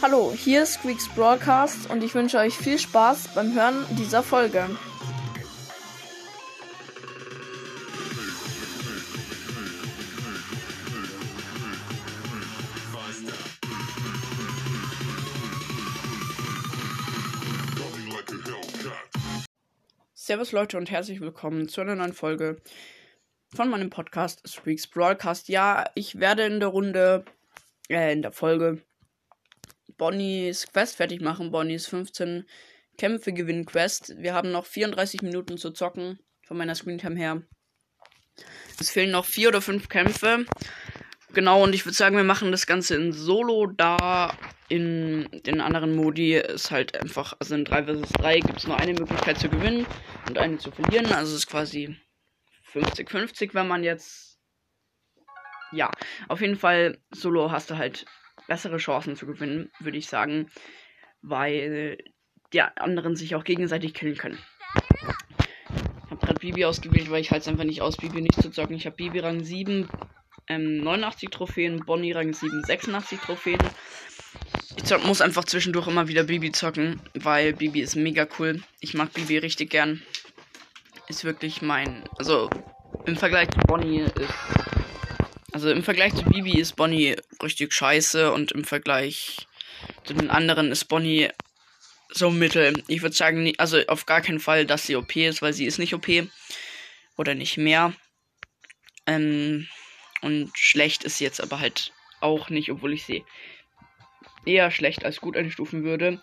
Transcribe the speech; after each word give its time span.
Hallo, 0.00 0.32
hier 0.32 0.62
ist 0.62 0.74
Squeaks 0.74 1.08
Broadcast 1.08 1.90
und 1.90 2.04
ich 2.04 2.14
wünsche 2.14 2.38
euch 2.38 2.54
viel 2.54 2.78
Spaß 2.78 3.34
beim 3.34 3.52
Hören 3.52 3.84
dieser 3.96 4.22
Folge. 4.22 4.64
Servus 20.14 20.52
Leute 20.52 20.78
und 20.78 20.92
herzlich 20.92 21.20
willkommen 21.20 21.68
zu 21.68 21.80
einer 21.80 21.96
neuen 21.96 22.12
Folge 22.12 22.62
von 23.52 23.68
meinem 23.68 23.90
Podcast 23.90 24.46
Squeaks 24.46 24.86
Broadcast. 24.86 25.48
Ja, 25.48 25.90
ich 25.96 26.20
werde 26.20 26.44
in 26.44 26.60
der 26.60 26.68
Runde, 26.68 27.24
äh, 27.88 28.12
in 28.12 28.22
der 28.22 28.30
Folge 28.30 28.80
Bonnies 29.98 30.66
Quest 30.72 30.96
fertig 30.96 31.20
machen. 31.20 31.50
Bonnies 31.50 31.86
15 31.86 32.46
Kämpfe 32.96 33.32
gewinnen 33.32 33.66
Quest. 33.66 34.14
Wir 34.16 34.32
haben 34.32 34.50
noch 34.50 34.64
34 34.64 35.22
Minuten 35.22 35.58
zu 35.58 35.70
zocken 35.70 36.18
von 36.46 36.56
meiner 36.56 36.74
Screentime 36.74 37.16
her. 37.16 37.42
Es 38.80 38.90
fehlen 38.90 39.10
noch 39.10 39.24
vier 39.24 39.48
oder 39.48 39.60
fünf 39.60 39.88
Kämpfe. 39.88 40.46
Genau, 41.34 41.62
und 41.62 41.74
ich 41.74 41.84
würde 41.84 41.96
sagen, 41.96 42.16
wir 42.16 42.24
machen 42.24 42.52
das 42.52 42.66
Ganze 42.66 42.96
in 42.96 43.12
Solo, 43.12 43.66
da 43.66 44.34
in 44.68 45.28
den 45.46 45.60
anderen 45.60 45.94
Modi 45.94 46.34
ist 46.34 46.70
halt 46.70 46.96
einfach, 46.98 47.34
also 47.38 47.54
in 47.54 47.64
3 47.64 47.84
vs 47.84 48.12
3 48.12 48.40
gibt 48.40 48.58
es 48.58 48.66
nur 48.66 48.78
eine 48.78 48.94
Möglichkeit 48.94 49.38
zu 49.38 49.48
gewinnen 49.48 49.86
und 50.26 50.38
eine 50.38 50.58
zu 50.58 50.70
verlieren. 50.70 51.06
Also 51.06 51.32
es 51.32 51.40
ist 51.40 51.46
quasi 51.46 51.96
50-50, 52.72 53.54
wenn 53.54 53.68
man 53.68 53.84
jetzt. 53.84 54.38
Ja, 55.70 55.90
auf 56.28 56.40
jeden 56.40 56.56
Fall, 56.56 56.98
Solo 57.10 57.50
hast 57.50 57.70
du 57.70 57.76
halt 57.76 58.06
bessere 58.48 58.78
Chancen 58.78 59.14
zu 59.14 59.26
gewinnen, 59.26 59.70
würde 59.78 59.98
ich 59.98 60.08
sagen, 60.08 60.50
weil 61.22 61.98
die 62.52 62.62
anderen 62.62 63.14
sich 63.14 63.36
auch 63.36 63.44
gegenseitig 63.44 63.94
killen 63.94 64.16
können. 64.16 64.38
Ich 64.96 66.10
habe 66.10 66.26
gerade 66.26 66.40
Bibi 66.40 66.64
ausgewählt, 66.64 67.10
weil 67.10 67.20
ich 67.20 67.30
halt 67.30 67.46
einfach 67.46 67.64
nicht 67.64 67.82
aus, 67.82 67.96
Bibi 67.96 68.22
nicht 68.22 68.42
zu 68.42 68.50
zocken. 68.50 68.74
Ich 68.74 68.86
habe 68.86 68.96
Bibi 68.96 69.20
Rang 69.20 69.44
7, 69.44 69.88
ähm, 70.48 70.78
89 70.78 71.28
Trophäen, 71.30 71.84
Bonnie 71.84 72.12
Rang 72.12 72.32
7, 72.32 72.64
86 72.64 73.20
Trophäen. 73.20 73.60
Ich 74.76 74.84
zock, 74.84 75.04
muss 75.04 75.20
einfach 75.20 75.44
zwischendurch 75.44 75.86
immer 75.86 76.08
wieder 76.08 76.24
Bibi 76.24 76.50
zocken, 76.50 77.00
weil 77.14 77.52
Bibi 77.52 77.80
ist 77.80 77.96
mega 77.96 78.26
cool. 78.38 78.62
Ich 78.80 78.94
mag 78.94 79.12
Bibi 79.12 79.38
richtig 79.38 79.70
gern. 79.70 80.02
Ist 81.08 81.24
wirklich 81.24 81.60
mein. 81.62 82.04
Also 82.18 82.48
im 83.04 83.16
Vergleich 83.16 83.50
zu 83.50 83.58
Bonnie 83.60 84.00
ist 84.00 84.67
also 85.58 85.72
im 85.72 85.82
Vergleich 85.82 86.14
zu 86.14 86.22
Bibi 86.22 86.60
ist 86.60 86.76
Bonnie 86.76 87.16
richtig 87.42 87.72
scheiße 87.72 88.30
und 88.32 88.52
im 88.52 88.62
Vergleich 88.62 89.48
zu 90.04 90.14
den 90.14 90.30
anderen 90.30 90.70
ist 90.70 90.84
Bonnie 90.84 91.30
so 92.10 92.30
mittel. 92.30 92.84
Ich 92.86 93.02
würde 93.02 93.16
sagen, 93.16 93.52
also 93.58 93.80
auf 93.88 94.06
gar 94.06 94.20
keinen 94.20 94.38
Fall, 94.38 94.66
dass 94.66 94.86
sie 94.86 94.94
OP 94.94 95.16
ist, 95.16 95.42
weil 95.42 95.52
sie 95.52 95.66
ist 95.66 95.80
nicht 95.80 95.94
OP. 95.94 96.06
Oder 97.16 97.34
nicht 97.34 97.56
mehr. 97.56 97.92
Ähm, 99.08 99.66
und 100.22 100.52
schlecht 100.56 101.02
ist 101.02 101.18
sie 101.18 101.24
jetzt 101.24 101.40
aber 101.40 101.58
halt 101.58 101.92
auch 102.20 102.50
nicht, 102.50 102.70
obwohl 102.70 102.92
ich 102.92 103.04
sie 103.04 103.24
eher 104.46 104.70
schlecht 104.70 105.04
als 105.04 105.20
gut 105.20 105.36
einstufen 105.36 105.82
würde. 105.82 106.22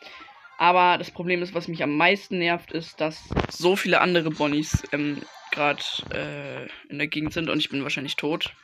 Aber 0.57 0.97
das 0.97 1.11
Problem 1.11 1.43
ist, 1.43 1.53
was 1.53 1.67
mich 1.67 1.83
am 1.83 1.97
meisten 1.97 2.37
nervt, 2.37 2.71
ist, 2.71 3.01
dass 3.01 3.21
so 3.49 3.75
viele 3.75 3.99
andere 3.99 4.29
Bonnies 4.29 4.83
ähm, 4.93 5.21
gerade 5.51 5.83
äh, 6.13 6.89
in 6.89 6.99
der 6.99 7.07
Gegend 7.07 7.33
sind 7.33 7.49
und 7.49 7.59
ich 7.59 7.67
bin 7.67 7.83
wahrscheinlich 7.83 8.15
tot. 8.15 8.55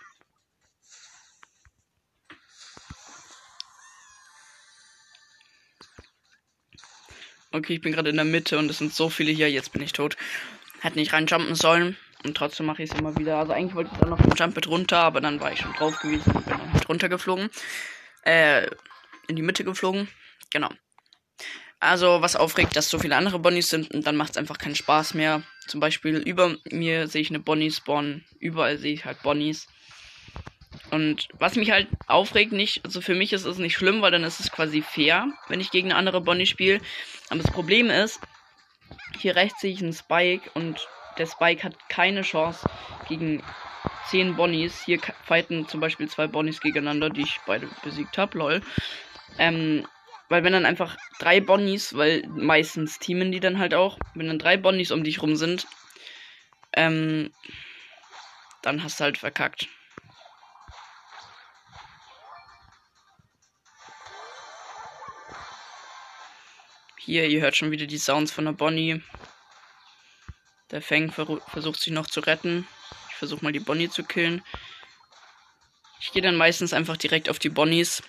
Okay, 7.53 7.73
ich 7.73 7.81
bin 7.81 7.91
gerade 7.91 8.09
in 8.09 8.15
der 8.15 8.25
Mitte 8.25 8.57
und 8.57 8.69
es 8.69 8.77
sind 8.77 8.93
so 8.93 9.09
viele 9.09 9.31
hier. 9.31 9.51
Jetzt 9.51 9.73
bin 9.73 9.81
ich 9.81 9.91
tot. 9.91 10.15
Hätte 10.79 10.97
nicht 10.97 11.11
reinjumpen 11.11 11.55
sollen. 11.55 11.97
Und 12.23 12.37
trotzdem 12.37 12.65
mache 12.65 12.83
ich 12.83 12.91
es 12.91 12.97
immer 12.97 13.17
wieder. 13.17 13.37
Also 13.37 13.51
eigentlich 13.51 13.75
wollte 13.75 13.91
ich 13.93 13.99
dann 13.99 14.09
noch 14.09 14.21
vom 14.21 14.33
Jump 14.35 14.55
mit 14.55 14.67
runter, 14.67 14.99
aber 14.99 15.21
dann 15.21 15.39
war 15.41 15.51
ich 15.51 15.59
schon 15.59 15.73
drauf 15.73 15.99
gewesen 15.99 16.31
und 16.31 16.45
bin 16.45 16.57
dann 16.57 16.71
mit 16.71 16.87
runtergeflogen. 16.87 17.49
Äh, 18.23 18.67
in 19.27 19.35
die 19.35 19.41
Mitte 19.41 19.63
geflogen. 19.63 20.07
Genau. 20.51 20.69
Also, 21.79 22.21
was 22.21 22.35
aufregt, 22.35 22.75
dass 22.75 22.89
so 22.89 22.99
viele 22.99 23.15
andere 23.15 23.39
Bonnies 23.39 23.69
sind 23.69 23.91
und 23.91 24.05
dann 24.05 24.15
macht 24.15 24.31
es 24.31 24.37
einfach 24.37 24.59
keinen 24.59 24.75
Spaß 24.75 25.15
mehr. 25.15 25.41
Zum 25.67 25.79
Beispiel 25.79 26.17
über 26.17 26.55
mir 26.69 27.07
sehe 27.07 27.21
ich 27.21 27.31
eine 27.31 27.39
Bonnie 27.39 27.71
spawnen. 27.71 28.23
Überall 28.39 28.77
sehe 28.77 28.93
ich 28.93 29.05
halt 29.05 29.23
Bonnies. 29.23 29.67
Und 30.89 31.27
was 31.37 31.55
mich 31.55 31.71
halt 31.71 31.87
aufregt, 32.07 32.51
nicht, 32.53 32.83
also 32.85 33.01
für 33.01 33.15
mich 33.15 33.33
ist 33.33 33.45
es 33.45 33.57
nicht 33.57 33.75
schlimm, 33.75 34.01
weil 34.01 34.11
dann 34.11 34.23
ist 34.23 34.39
es 34.39 34.51
quasi 34.51 34.81
fair, 34.81 35.27
wenn 35.47 35.59
ich 35.59 35.71
gegen 35.71 35.89
eine 35.89 35.97
andere 35.97 36.21
Bonnie 36.21 36.45
spiele. 36.45 36.79
Aber 37.29 37.41
das 37.41 37.51
Problem 37.51 37.89
ist, 37.89 38.19
hier 39.19 39.35
rechts 39.35 39.61
sehe 39.61 39.73
ich 39.73 39.81
einen 39.81 39.93
Spike 39.93 40.49
und 40.53 40.87
der 41.17 41.27
Spike 41.27 41.63
hat 41.63 41.77
keine 41.89 42.21
Chance 42.21 42.67
gegen 43.07 43.43
10 44.09 44.35
Bonnies. 44.35 44.83
Hier 44.85 44.99
fighten 45.25 45.67
zum 45.67 45.79
Beispiel 45.79 46.07
zwei 46.09 46.27
Bonnies 46.27 46.61
gegeneinander, 46.61 47.09
die 47.09 47.21
ich 47.21 47.39
beide 47.45 47.69
besiegt 47.83 48.17
habe, 48.17 48.37
lol. 48.37 48.61
Ähm, 49.37 49.87
weil 50.29 50.43
wenn 50.43 50.53
dann 50.53 50.65
einfach 50.65 50.97
drei 51.19 51.41
Bonnies, 51.41 51.95
weil 51.95 52.25
meistens 52.27 52.99
teamen 52.99 53.31
die 53.31 53.41
dann 53.41 53.59
halt 53.59 53.73
auch, 53.73 53.97
wenn 54.15 54.27
dann 54.27 54.39
drei 54.39 54.57
Bonnies 54.57 54.91
um 54.91 55.03
dich 55.03 55.21
rum 55.21 55.35
sind, 55.35 55.67
ähm, 56.73 57.31
dann 58.61 58.83
hast 58.83 58.99
du 58.99 59.03
halt 59.03 59.17
verkackt. 59.17 59.67
Hier, 67.03 67.27
ihr 67.27 67.41
hört 67.41 67.55
schon 67.55 67.71
wieder 67.71 67.87
die 67.87 67.97
Sounds 67.97 68.31
von 68.31 68.45
der 68.45 68.51
Bonnie. 68.51 69.01
Der 70.69 70.83
ver 70.83 71.09
versucht 71.47 71.79
sich 71.79 71.91
noch 71.91 72.05
zu 72.05 72.19
retten. 72.19 72.67
Ich 73.09 73.15
versuche 73.15 73.43
mal 73.43 73.51
die 73.51 73.59
Bonnie 73.59 73.89
zu 73.89 74.03
killen. 74.03 74.43
Ich 75.99 76.11
gehe 76.11 76.21
dann 76.21 76.35
meistens 76.35 76.73
einfach 76.73 76.97
direkt 76.97 77.27
auf 77.27 77.39
die 77.39 77.49
Bonnies. 77.49 78.03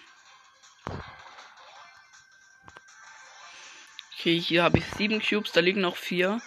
Okay, 4.18 4.38
hier 4.38 4.62
habe 4.62 4.76
ich 4.76 4.84
sieben 4.98 5.22
Cubes, 5.22 5.52
da 5.52 5.60
liegen 5.60 5.80
noch 5.80 5.96
vier, 5.96 6.42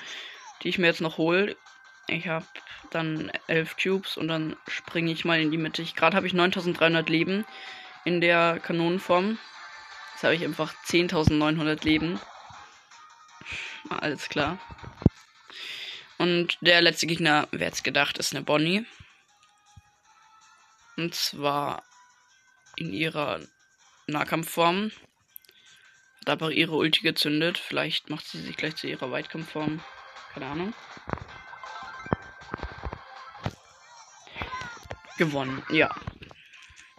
die 0.61 0.69
ich 0.69 0.77
mir 0.77 0.85
jetzt 0.85 1.01
noch 1.01 1.17
hole. 1.17 1.57
Ich 2.05 2.27
habe 2.27 2.45
dann 2.91 3.31
elf 3.47 3.75
Cubes 3.75 4.17
und 4.17 4.27
dann 4.27 4.55
springe 4.67 5.11
ich 5.11 5.25
mal 5.25 5.41
in 5.41 5.49
die 5.49 5.57
Mitte. 5.57 5.83
Gerade 5.83 6.15
habe 6.15 6.27
ich 6.27 6.33
9300 6.33 7.09
Leben 7.09 7.43
in 8.03 8.21
der 8.21 8.59
Kanonenform. 8.59 9.39
Jetzt 10.13 10.23
habe 10.23 10.35
ich 10.35 10.43
einfach 10.43 10.75
10.900 10.85 11.83
Leben. 11.83 12.19
Alles 13.89 14.29
klar. 14.29 14.59
Und 16.17 16.57
der 16.61 16.81
letzte 16.81 17.07
Gegner, 17.07 17.47
wer 17.51 17.67
jetzt 17.67 17.83
gedacht, 17.83 18.17
ist 18.17 18.33
eine 18.33 18.43
Bonnie. 18.43 18.85
Und 20.97 21.13
zwar 21.13 21.83
in 22.77 22.93
ihrer 22.93 23.41
Nahkampfform. 24.07 24.91
Hat 26.21 26.29
aber 26.29 26.51
ihre 26.51 26.75
Ulti 26.75 27.01
gezündet. 27.01 27.57
Vielleicht 27.57 28.09
macht 28.09 28.25
sie 28.25 28.41
sich 28.41 28.55
gleich 28.55 28.75
zu 28.75 28.87
ihrer 28.87 29.11
Weitkampfform. 29.11 29.81
Keine 30.33 30.45
Ahnung. 30.47 30.73
Gewonnen, 35.17 35.63
ja. 35.69 35.93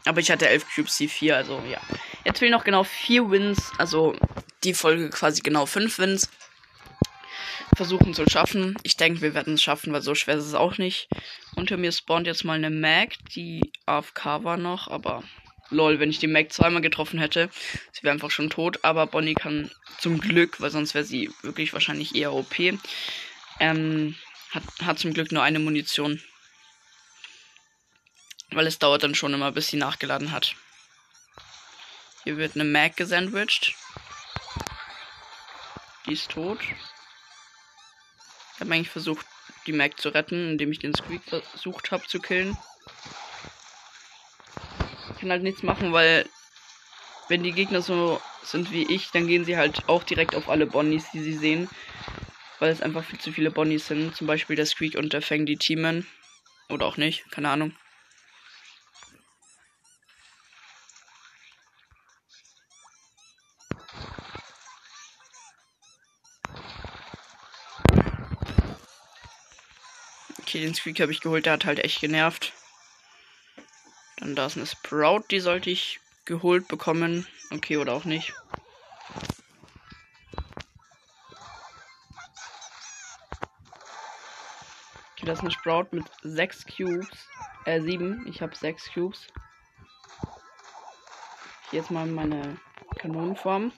Aber 0.04 0.20
ich 0.20 0.30
hatte 0.30 0.48
11 0.48 0.66
Cubes, 0.74 0.97
c 0.97 1.08
4, 1.08 1.36
also 1.36 1.60
ja. 1.68 1.80
Jetzt 2.24 2.38
fehlen 2.38 2.53
noch 2.53 2.64
genau 2.64 2.84
4 2.84 3.30
Wins. 3.30 3.72
Also 3.78 4.16
die 4.62 4.74
Folge 4.74 5.10
quasi 5.10 5.42
genau 5.42 5.66
5 5.66 5.98
Wins 5.98 6.30
versuchen 7.76 8.14
zu 8.14 8.28
schaffen. 8.28 8.76
Ich 8.82 8.97
denke, 8.97 9.20
wir 9.20 9.34
werden 9.34 9.54
es 9.54 9.62
schaffen, 9.62 9.92
weil 9.92 10.03
so 10.03 10.14
schwer 10.14 10.37
ist 10.37 10.47
es 10.47 10.54
auch 10.54 10.78
nicht. 10.78 11.09
Unter 11.54 11.76
mir 11.76 11.92
spawnt 11.92 12.26
jetzt 12.26 12.44
mal 12.44 12.54
eine 12.54 12.70
Mag, 12.70 13.12
die 13.34 13.72
AFK 13.87 14.44
war 14.44 14.56
noch, 14.56 14.88
aber 14.88 15.22
lol, 15.70 16.00
wenn 16.00 16.10
ich 16.10 16.19
die 16.19 16.26
Mag 16.26 16.53
zweimal 16.53 16.82
getroffen 16.82 17.19
hätte, 17.19 17.50
sie 17.92 18.03
wäre 18.03 18.12
einfach 18.12 18.30
schon 18.30 18.51
tot. 18.51 18.84
Aber 18.84 19.06
Bonnie 19.06 19.34
kann 19.34 19.71
zum 19.98 20.21
Glück, 20.21 20.60
weil 20.60 20.71
sonst 20.71 20.95
wäre 20.95 21.04
sie 21.04 21.30
wirklich 21.42 21.72
wahrscheinlich 21.72 22.15
eher 22.15 22.33
OP, 22.33 22.59
ähm, 23.60 24.16
hat, 24.51 24.65
hat 24.83 24.98
zum 24.98 25.12
Glück 25.12 25.33
nur 25.33 25.42
eine 25.42 25.59
Munition. 25.59 26.21
Weil 28.51 28.66
es 28.66 28.78
dauert 28.78 29.03
dann 29.03 29.15
schon 29.15 29.34
immer, 29.34 29.53
bis 29.53 29.68
sie 29.68 29.77
nachgeladen 29.77 30.30
hat. 30.33 30.54
Hier 32.24 32.36
wird 32.39 32.54
eine 32.54 32.65
Mag 32.65 32.97
gesandwiched. 32.97 33.74
Die 36.06 36.12
ist 36.12 36.30
tot. 36.30 36.60
Ich 38.56 38.60
habe 38.60 38.72
eigentlich 38.72 38.88
versucht, 38.88 39.26
die 39.66 39.72
Mac 39.72 40.00
zu 40.00 40.08
retten, 40.08 40.53
indem 40.53 40.72
ich 40.72 40.78
den 40.78 40.94
Squeak 40.94 41.22
versucht 41.24 41.91
habe 41.91 42.06
zu 42.06 42.20
killen. 42.20 42.56
Ich 45.12 45.20
kann 45.20 45.30
halt 45.30 45.42
nichts 45.42 45.62
machen, 45.62 45.92
weil 45.92 46.26
wenn 47.28 47.42
die 47.42 47.53
Gegner 47.53 47.82
so 47.82 48.20
sind 48.42 48.72
wie 48.72 48.91
ich, 48.91 49.10
dann 49.10 49.26
gehen 49.26 49.44
sie 49.44 49.58
halt 49.58 49.86
auch 49.88 50.04
direkt 50.04 50.34
auf 50.34 50.48
alle 50.48 50.66
Bonnies, 50.66 51.10
die 51.12 51.22
sie 51.22 51.36
sehen. 51.36 51.68
Weil 52.58 52.70
es 52.70 52.80
einfach 52.80 53.04
viel 53.04 53.18
zu 53.18 53.30
viele 53.30 53.50
Bonnies 53.50 53.88
sind. 53.88 54.16
Zum 54.16 54.26
Beispiel 54.26 54.56
der 54.56 54.64
Squeak 54.64 54.94
und 54.94 55.12
der 55.12 55.20
Fang, 55.20 55.44
die 55.44 55.58
teamen. 55.58 56.06
Oder 56.70 56.86
auch 56.86 56.97
nicht, 56.97 57.30
keine 57.30 57.50
Ahnung. 57.50 57.76
Okay, 70.56 70.64
den 70.64 70.74
Squeak 70.74 71.00
habe 71.00 71.12
ich 71.12 71.20
geholt, 71.20 71.44
der 71.44 71.53
hat 71.53 71.66
halt 71.66 71.80
echt 71.80 72.00
genervt. 72.00 72.54
Dann 74.16 74.34
da 74.34 74.47
ist 74.47 74.56
eine 74.56 74.64
Sprout, 74.64 75.24
die 75.30 75.41
sollte 75.41 75.68
ich 75.68 76.00
geholt 76.24 76.66
bekommen. 76.66 77.26
Okay, 77.50 77.76
oder 77.76 77.92
auch 77.92 78.06
nicht. 78.06 78.32
Okay, 85.12 85.26
das 85.26 85.41
ist 85.41 85.42
eine 85.42 85.50
Sprout 85.50 85.88
mit 85.91 86.06
6 86.22 86.64
Cubes. 86.74 87.28
Äh, 87.66 87.82
7. 87.82 88.26
Ich 88.26 88.41
habe 88.41 88.56
6 88.56 88.94
Cubes. 88.94 89.26
Hier 91.68 91.80
jetzt 91.80 91.91
mal 91.91 92.06
meine 92.06 92.56
Kanonenform. 92.98 93.72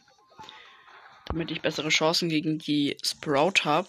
Damit 1.25 1.51
ich 1.51 1.61
bessere 1.61 1.89
Chancen 1.89 2.29
gegen 2.29 2.61
die 2.61 2.97
Sprout 3.03 3.65
habe. 3.65 3.89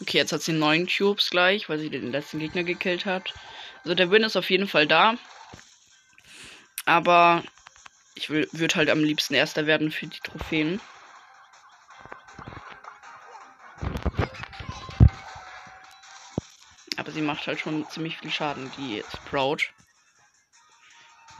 Okay, 0.00 0.18
jetzt 0.18 0.32
hat 0.32 0.42
sie 0.42 0.52
9 0.52 0.86
Cubes 0.86 1.30
gleich, 1.30 1.68
weil 1.68 1.78
sie 1.78 1.90
den 1.90 2.12
letzten 2.12 2.38
Gegner 2.38 2.62
gekillt 2.62 3.04
hat. 3.04 3.34
Also 3.82 3.94
der 3.94 4.10
Win 4.10 4.22
ist 4.22 4.36
auf 4.36 4.48
jeden 4.50 4.68
Fall 4.68 4.86
da. 4.86 5.14
Aber 6.84 7.42
ich 8.14 8.30
würde 8.30 8.74
halt 8.74 8.90
am 8.90 9.04
liebsten 9.04 9.34
Erster 9.34 9.66
werden 9.66 9.90
für 9.90 10.06
die 10.06 10.20
Trophäen. 10.20 10.80
Aber 16.96 17.10
sie 17.12 17.20
macht 17.22 17.46
halt 17.46 17.60
schon 17.60 17.88
ziemlich 17.90 18.18
viel 18.18 18.30
Schaden, 18.30 18.72
die 18.78 19.04
Sprout. 19.14 19.58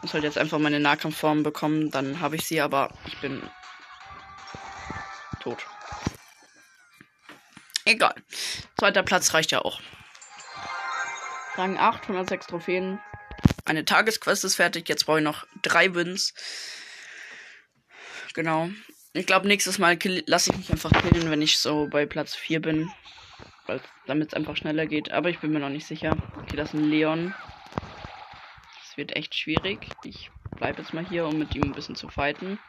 Muss 0.02 0.14
halt 0.14 0.24
jetzt 0.24 0.38
einfach 0.38 0.58
meine 0.58 0.78
Nahkampfform 0.78 1.42
bekommen, 1.42 1.90
dann 1.90 2.20
habe 2.20 2.36
ich 2.36 2.46
sie, 2.46 2.60
aber 2.60 2.92
ich 3.06 3.18
bin 3.20 3.42
tot. 5.40 5.66
Egal. 7.84 8.14
Zweiter 8.78 9.02
Platz 9.02 9.34
reicht 9.34 9.50
ja 9.50 9.60
auch. 9.60 9.80
Rang 11.56 11.76
8, 11.76 12.02
106 12.02 12.46
Trophäen. 12.46 13.00
Eine 13.64 13.84
Tagesquest 13.84 14.44
ist 14.44 14.54
fertig. 14.54 14.88
Jetzt 14.88 15.04
brauche 15.04 15.18
ich 15.18 15.24
noch 15.24 15.46
drei 15.62 15.94
Wins. 15.94 16.32
Genau. 18.34 18.70
Ich 19.14 19.26
glaube, 19.26 19.48
nächstes 19.48 19.78
Mal 19.78 19.98
lasse 20.26 20.50
ich 20.50 20.56
mich 20.56 20.70
einfach 20.70 20.92
killen, 20.92 21.30
wenn 21.30 21.42
ich 21.42 21.58
so 21.58 21.88
bei 21.88 22.06
Platz 22.06 22.36
4 22.36 22.62
bin. 22.62 22.90
Damit 24.06 24.28
es 24.28 24.34
einfach 24.34 24.56
schneller 24.56 24.86
geht. 24.86 25.10
Aber 25.10 25.28
ich 25.28 25.40
bin 25.40 25.50
mir 25.50 25.58
noch 25.58 25.68
nicht 25.70 25.86
sicher. 25.86 26.16
Okay, 26.42 26.56
das 26.56 26.72
ist 26.72 26.80
ein 26.80 26.88
Leon. 26.88 27.34
Das 28.84 28.96
wird 28.96 29.16
echt 29.16 29.34
schwierig. 29.34 29.88
Ich 30.04 30.30
bleibe 30.56 30.80
jetzt 30.80 30.94
mal 30.94 31.06
hier, 31.06 31.26
um 31.26 31.36
mit 31.36 31.54
ihm 31.56 31.64
ein 31.64 31.72
bisschen 31.72 31.96
zu 31.96 32.08
fighten. 32.08 32.60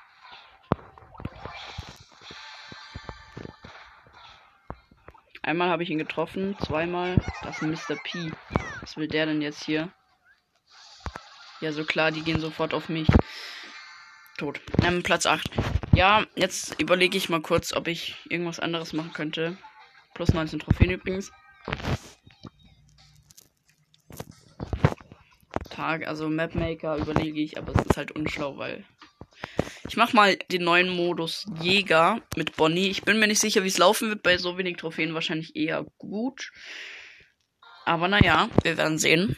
Einmal 5.42 5.70
habe 5.70 5.84
ich 5.84 5.90
ihn 5.90 5.98
getroffen, 5.98 6.58
zweimal. 6.66 7.16
Das 7.44 7.62
ist 7.62 7.90
Mr. 7.90 7.96
P. 8.04 8.32
Was 8.82 8.98
will 8.98 9.08
der 9.08 9.26
denn 9.26 9.42
jetzt 9.42 9.64
hier? 9.64 9.92
Ja, 11.62 11.72
so 11.72 11.84
klar, 11.84 12.12
die 12.12 12.22
gehen 12.22 12.40
sofort 12.40 12.74
auf 12.74 12.90
mich. 12.90 13.08
Tot. 14.38 14.62
Ähm, 14.84 15.04
Platz 15.04 15.26
8. 15.26 15.50
Ja, 15.94 16.26
jetzt 16.36 16.80
überlege 16.80 17.18
ich 17.18 17.30
mal 17.30 17.42
kurz, 17.42 17.74
ob 17.74 17.88
ich 17.88 18.16
irgendwas 18.30 18.60
anderes 18.60 18.94
machen 18.94 19.12
könnte. 19.14 19.58
Plus 20.14 20.34
19 20.34 20.60
Trophäen 20.60 20.92
übrigens. 20.92 21.32
Tag, 25.70 26.08
also 26.08 26.30
Mapmaker 26.30 26.98
überlege 26.98 27.42
ich, 27.42 27.58
aber 27.58 27.74
es 27.74 27.86
ist 27.86 27.98
halt 27.98 28.12
unschlau, 28.12 28.58
weil 28.58 28.86
ich 29.90 29.98
mach 29.98 30.14
mal 30.14 30.36
den 30.52 30.64
neuen 30.64 30.88
Modus 30.88 31.48
Jäger 31.62 32.22
mit 32.36 32.56
Bonnie. 32.56 32.90
Ich 32.90 33.02
bin 33.02 33.18
mir 33.18 33.26
nicht 33.26 33.42
sicher, 33.42 33.64
wie 33.64 33.70
es 33.70 33.80
laufen 33.80 34.10
wird. 34.10 34.22
Bei 34.22 34.38
so 34.38 34.56
wenig 34.56 34.78
Trophäen 34.78 35.16
wahrscheinlich 35.16 35.56
eher 35.56 35.84
gut. 35.98 36.52
Aber 37.86 38.08
naja, 38.08 38.50
wir 38.62 38.78
werden 38.78 39.00
sehen. 39.00 39.36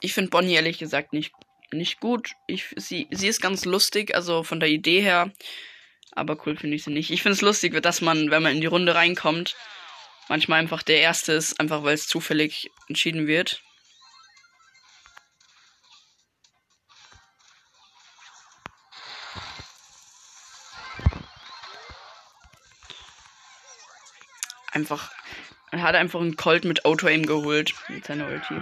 Ich 0.00 0.14
finde 0.14 0.30
Bonnie 0.30 0.54
ehrlich 0.54 0.78
gesagt 0.78 1.12
nicht, 1.12 1.34
nicht 1.72 2.00
gut. 2.00 2.32
Ich, 2.46 2.74
sie, 2.76 3.06
sie 3.10 3.28
ist 3.28 3.42
ganz 3.42 3.66
lustig, 3.66 4.14
also 4.14 4.42
von 4.42 4.60
der 4.60 4.70
Idee 4.70 5.02
her. 5.02 5.30
Aber 6.12 6.38
cool 6.46 6.56
finde 6.56 6.76
ich 6.76 6.84
sie 6.84 6.90
nicht. 6.90 7.10
Ich 7.10 7.22
finde 7.22 7.34
es 7.34 7.42
lustig, 7.42 7.80
dass 7.82 8.00
man, 8.00 8.30
wenn 8.30 8.42
man 8.42 8.54
in 8.54 8.62
die 8.62 8.66
Runde 8.66 8.94
reinkommt, 8.94 9.56
manchmal 10.30 10.58
einfach 10.58 10.82
der 10.82 11.00
Erste 11.00 11.34
ist, 11.34 11.60
einfach 11.60 11.82
weil 11.82 11.94
es 11.94 12.08
zufällig 12.08 12.70
entschieden 12.88 13.26
wird. 13.26 13.62
Einfach. 24.72 25.10
Er 25.70 25.82
hat 25.82 25.94
einfach 25.94 26.20
einen 26.20 26.36
Colt 26.36 26.64
mit 26.64 26.84
Auto-Aim 26.84 27.24
geholt. 27.24 27.74
Mit 27.88 28.04
seiner 28.04 28.28
Ulti. 28.28 28.60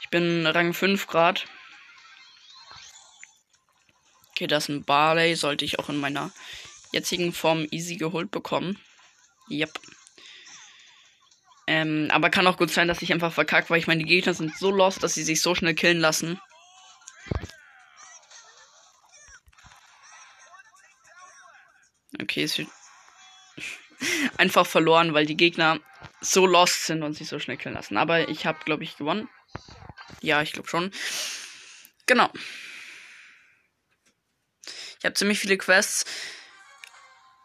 Ich 0.00 0.08
bin 0.10 0.46
Rang 0.46 0.72
5 0.72 1.06
Grad. 1.06 1.46
Okay, 4.30 4.46
das 4.46 4.64
ist 4.64 4.68
ein 4.68 4.84
Barley. 4.84 5.34
Sollte 5.34 5.64
ich 5.64 5.78
auch 5.78 5.88
in 5.88 5.98
meiner 5.98 6.30
jetzigen 6.92 7.32
Form 7.32 7.66
easy 7.70 7.96
geholt 7.96 8.30
bekommen. 8.30 8.78
Yep. 9.50 9.72
Ähm, 11.66 12.08
aber 12.10 12.30
kann 12.30 12.46
auch 12.46 12.56
gut 12.56 12.70
sein, 12.70 12.88
dass 12.88 13.02
ich 13.02 13.12
einfach 13.12 13.32
verkacke, 13.32 13.70
weil 13.70 13.78
ich 13.78 13.86
meine, 13.86 14.02
die 14.02 14.08
Gegner 14.08 14.34
sind 14.34 14.56
so 14.56 14.70
lost, 14.70 15.02
dass 15.02 15.14
sie 15.14 15.22
sich 15.22 15.40
so 15.40 15.54
schnell 15.54 15.74
killen 15.74 16.00
lassen. 16.00 16.40
Okay, 22.20 22.44
es 22.44 22.58
wird 22.58 22.68
einfach 24.36 24.66
verloren, 24.66 25.14
weil 25.14 25.26
die 25.26 25.36
Gegner 25.36 25.78
so 26.20 26.46
lost 26.46 26.86
sind 26.86 27.02
und 27.02 27.14
sich 27.14 27.28
so 27.28 27.38
schnell 27.38 27.56
killen 27.56 27.74
lassen. 27.74 27.96
Aber 27.96 28.28
ich 28.28 28.46
habe, 28.46 28.58
glaube 28.64 28.84
ich, 28.84 28.96
gewonnen. 28.96 29.28
Ja, 30.20 30.42
ich 30.42 30.52
glaube 30.52 30.68
schon. 30.68 30.90
Genau. 32.06 32.30
Ich 34.98 35.04
habe 35.04 35.14
ziemlich 35.14 35.38
viele 35.38 35.58
Quests. 35.58 36.04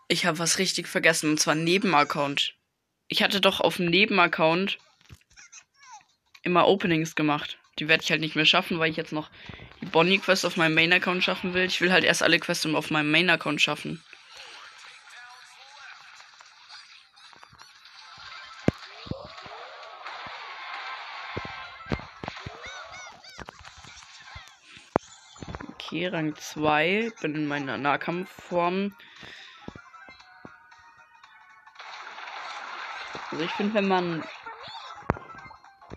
Ich 0.07 0.25
habe 0.25 0.39
was 0.39 0.57
richtig 0.57 0.87
vergessen, 0.87 1.31
und 1.31 1.39
zwar 1.39 1.55
Nebenaccount. 1.55 2.55
Ich 3.07 3.23
hatte 3.23 3.41
doch 3.41 3.59
auf 3.61 3.77
dem 3.77 3.87
Nebenaccount 3.87 4.77
immer 6.43 6.67
Openings 6.67 7.15
gemacht. 7.15 7.57
Die 7.79 7.87
werde 7.87 8.03
ich 8.03 8.11
halt 8.11 8.21
nicht 8.21 8.35
mehr 8.35 8.45
schaffen, 8.45 8.79
weil 8.79 8.89
ich 8.89 8.97
jetzt 8.97 9.11
noch 9.11 9.29
die 9.81 9.85
Bonnie-Quest 9.85 10.45
auf 10.45 10.57
meinem 10.57 10.73
Main-Account 10.73 11.23
schaffen 11.23 11.53
will. 11.53 11.65
Ich 11.65 11.81
will 11.81 11.91
halt 11.91 12.03
erst 12.03 12.23
alle 12.23 12.39
Quests 12.39 12.65
auf 12.65 12.89
meinem 12.89 13.11
Main-Account 13.11 13.61
schaffen. 13.61 14.03
Okay, 25.87 26.07
Rang 26.07 26.35
2. 26.35 27.13
Bin 27.21 27.33
in 27.33 27.47
meiner 27.47 27.77
Nahkampfform. 27.77 28.93
Also 33.31 33.45
ich 33.45 33.51
finde, 33.51 33.75
wenn 33.75 33.87
man 33.87 34.23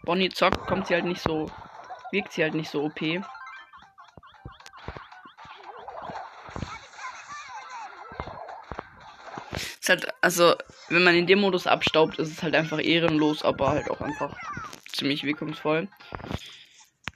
Bonnie 0.04 0.28
zockt, 0.28 0.64
kommt 0.68 0.86
sie 0.86 0.94
halt 0.94 1.06
nicht 1.06 1.20
so. 1.20 1.50
Wirkt 2.12 2.30
sie 2.30 2.44
halt 2.44 2.54
nicht 2.54 2.70
so 2.70 2.84
OP. 2.84 3.02
Ist 9.52 9.88
halt, 9.88 10.06
also, 10.20 10.54
wenn 10.88 11.02
man 11.02 11.16
in 11.16 11.26
dem 11.26 11.40
Modus 11.40 11.66
abstaubt, 11.66 12.20
ist 12.20 12.30
es 12.30 12.44
halt 12.44 12.54
einfach 12.54 12.78
ehrenlos, 12.78 13.42
aber 13.42 13.70
halt 13.70 13.90
auch 13.90 14.00
einfach 14.00 14.36
ziemlich 14.92 15.24
wirkungsvoll. 15.24 15.88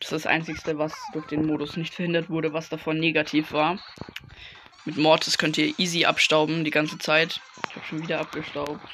Das 0.04 0.12
ist 0.12 0.26
das 0.26 0.30
Einzige, 0.30 0.76
was 0.76 0.92
durch 1.14 1.24
den 1.28 1.46
Modus 1.46 1.78
nicht 1.78 1.94
verhindert 1.94 2.28
wurde, 2.28 2.52
was 2.52 2.68
davon 2.68 2.98
negativ 2.98 3.52
war. 3.52 3.82
Mit 4.84 4.98
Mortis 4.98 5.38
könnt 5.38 5.56
ihr 5.56 5.72
easy 5.78 6.04
abstauben 6.04 6.62
die 6.62 6.70
ganze 6.70 6.98
Zeit. 6.98 7.40
Ich 7.70 7.74
habe 7.74 7.86
schon 7.86 8.02
wieder 8.02 8.20
abgestaubt. 8.20 8.86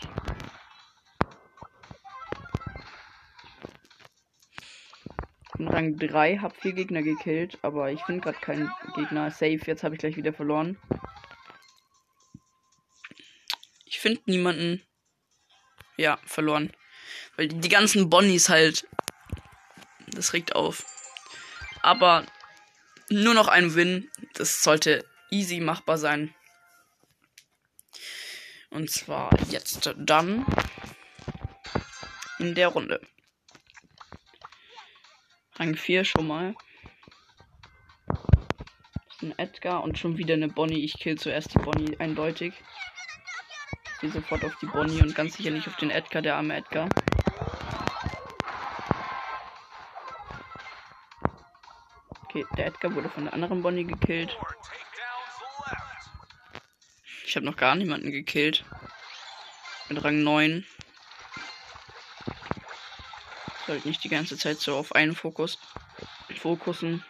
In 5.58 5.66
Rang 5.66 5.96
3 5.96 6.36
habe 6.36 6.54
vier 6.54 6.74
Gegner 6.74 7.02
gekillt, 7.02 7.58
aber 7.62 7.90
ich 7.90 8.00
finde 8.02 8.20
gerade 8.20 8.38
keinen 8.38 8.70
Gegner. 8.94 9.32
Safe, 9.32 9.58
jetzt 9.66 9.82
habe 9.82 9.96
ich 9.96 9.98
gleich 9.98 10.16
wieder 10.16 10.32
verloren. 10.32 10.78
Ich 13.84 13.98
finde 13.98 14.22
niemanden. 14.26 14.80
Ja, 15.96 16.20
verloren. 16.24 16.72
Weil 17.34 17.48
die 17.48 17.68
ganzen 17.68 18.08
Bonnies 18.10 18.48
halt. 18.48 18.86
Das 20.06 20.34
regt 20.34 20.54
auf. 20.54 20.84
Aber 21.90 22.24
nur 23.08 23.34
noch 23.34 23.48
ein 23.48 23.74
Win. 23.74 24.08
Das 24.34 24.62
sollte 24.62 25.04
easy 25.32 25.58
machbar 25.58 25.98
sein. 25.98 26.32
Und 28.70 28.92
zwar 28.92 29.36
jetzt 29.48 29.92
dann 29.96 30.46
in 32.38 32.54
der 32.54 32.68
Runde. 32.68 33.00
Rang 35.56 35.74
4 35.74 36.04
schon 36.04 36.28
mal. 36.28 36.54
Das 38.06 39.16
ist 39.16 39.22
ein 39.22 39.36
Edgar 39.36 39.82
und 39.82 39.98
schon 39.98 40.16
wieder 40.16 40.34
eine 40.34 40.46
Bonnie. 40.46 40.84
Ich 40.84 40.94
kill 40.94 41.18
zuerst 41.18 41.52
die 41.54 41.58
Bonnie 41.58 41.98
eindeutig. 41.98 42.54
gehe 44.00 44.12
sofort 44.12 44.44
auf 44.44 44.56
die 44.62 44.66
Bonnie 44.66 45.02
und 45.02 45.16
ganz 45.16 45.36
sicher 45.36 45.50
nicht 45.50 45.66
auf 45.66 45.74
den 45.74 45.90
Edgar, 45.90 46.22
der 46.22 46.36
arme 46.36 46.54
Edgar. 46.54 46.88
Okay, 52.40 52.46
der 52.56 52.66
Edgar 52.66 52.94
wurde 52.94 53.10
von 53.10 53.24
der 53.24 53.34
anderen 53.34 53.60
Bonnie 53.62 53.84
gekillt. 53.84 54.34
Ich 57.26 57.36
habe 57.36 57.44
noch 57.44 57.56
gar 57.56 57.74
niemanden 57.74 58.10
gekillt. 58.10 58.64
Mit 59.88 60.02
Rang 60.02 60.22
9. 60.22 60.66
Sollte 63.66 63.88
nicht 63.88 64.02
die 64.04 64.08
ganze 64.08 64.38
Zeit 64.38 64.58
so 64.58 64.74
auf 64.76 64.94
einen 64.94 65.14
Fokus 65.14 65.58
fokussen. 66.38 67.04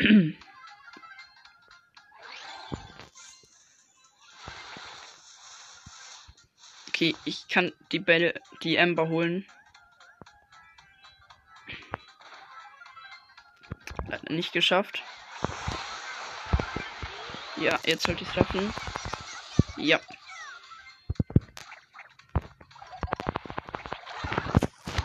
Okay, 6.88 7.16
ich 7.24 7.48
kann 7.48 7.72
die 7.90 7.98
Bälle, 7.98 8.34
die 8.62 8.76
Ember 8.76 9.08
holen. 9.08 9.44
Nicht 14.32 14.52
geschafft. 14.52 15.02
Ja, 17.56 17.78
jetzt 17.84 18.04
sollte 18.04 18.22
ich 18.22 18.28
es 18.28 18.34
schaffen. 18.34 18.72
Ja. 19.76 20.00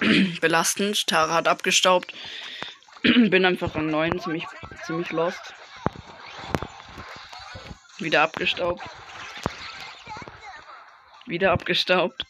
Belastend. 0.41 1.07
Tara 1.07 1.35
hat 1.35 1.47
abgestaubt. 1.47 2.13
Bin 3.03 3.45
einfach 3.45 3.75
an 3.75 3.87
9 3.87 4.19
ziemlich, 4.19 4.45
ziemlich 4.85 5.11
lost. 5.11 5.53
Wieder 7.99 8.23
abgestaubt. 8.23 8.83
Wieder 11.25 11.51
abgestaubt. 11.51 12.25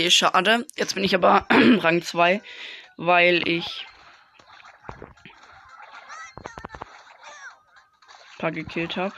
Okay, 0.00 0.10
schade. 0.10 0.66
Jetzt 0.76 0.94
bin 0.94 1.04
ich 1.04 1.14
aber 1.14 1.44
Rang 1.50 2.00
2, 2.00 2.40
weil 2.96 3.46
ich 3.46 3.86
ein 8.32 8.38
paar 8.38 8.50
gekillt 8.50 8.96
habe. 8.96 9.14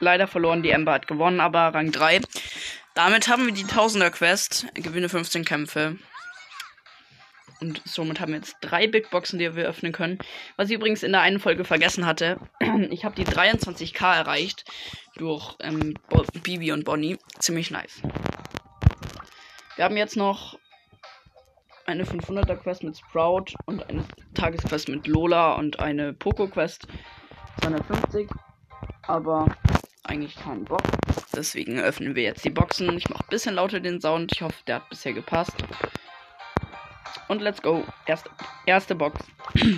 Leider 0.00 0.28
verloren, 0.28 0.62
die 0.62 0.72
Ember 0.72 0.92
hat 0.92 1.06
gewonnen, 1.06 1.40
aber 1.40 1.72
Rang 1.72 1.90
3. 1.90 2.20
Damit 2.92 3.28
haben 3.28 3.46
wir 3.46 3.54
die 3.54 3.64
Tausender 3.64 4.10
Quest. 4.10 4.66
Gewinne 4.74 5.08
15 5.08 5.46
Kämpfe. 5.46 5.96
Und 7.60 7.82
somit 7.84 8.20
haben 8.20 8.32
wir 8.32 8.38
jetzt 8.38 8.56
drei 8.60 8.86
Big 8.86 9.10
Boxen, 9.10 9.38
die 9.38 9.54
wir 9.54 9.68
öffnen 9.68 9.92
können. 9.92 10.18
Was 10.56 10.70
ich 10.70 10.76
übrigens 10.76 11.02
in 11.02 11.12
der 11.12 11.20
einen 11.20 11.40
Folge 11.40 11.64
vergessen 11.64 12.06
hatte. 12.06 12.38
Ich 12.90 13.04
habe 13.04 13.14
die 13.14 13.26
23k 13.26 14.16
erreicht 14.16 14.64
durch 15.16 15.54
ähm, 15.60 15.94
Bibi 16.42 16.72
und 16.72 16.84
Bonnie. 16.84 17.18
Ziemlich 17.38 17.70
nice. 17.70 18.00
Wir 19.76 19.84
haben 19.84 19.96
jetzt 19.96 20.16
noch 20.16 20.58
eine 21.86 22.04
500er 22.04 22.56
Quest 22.56 22.82
mit 22.82 22.96
Sprout 22.96 23.54
und 23.66 23.88
eine 23.88 24.04
Tagesquest 24.34 24.88
mit 24.88 25.06
Lola 25.06 25.54
und 25.54 25.78
eine 25.80 26.12
Poco 26.12 26.48
Quest 26.48 26.86
250. 27.60 28.28
Aber 29.02 29.46
eigentlich 30.04 30.36
keinen 30.36 30.64
Bock. 30.64 30.82
Deswegen 31.34 31.78
öffnen 31.78 32.14
wir 32.14 32.22
jetzt 32.22 32.44
die 32.44 32.50
Boxen. 32.50 32.96
Ich 32.96 33.08
mache 33.08 33.24
ein 33.24 33.30
bisschen 33.30 33.54
lauter 33.54 33.80
den 33.80 34.00
Sound. 34.00 34.32
Ich 34.32 34.42
hoffe, 34.42 34.62
der 34.66 34.76
hat 34.76 34.88
bisher 34.88 35.12
gepasst. 35.12 35.54
Und 37.30 37.40
let's 37.42 37.62
go. 37.62 37.84
Erste, 38.06 38.28
erste 38.66 38.96
Box. 38.96 39.24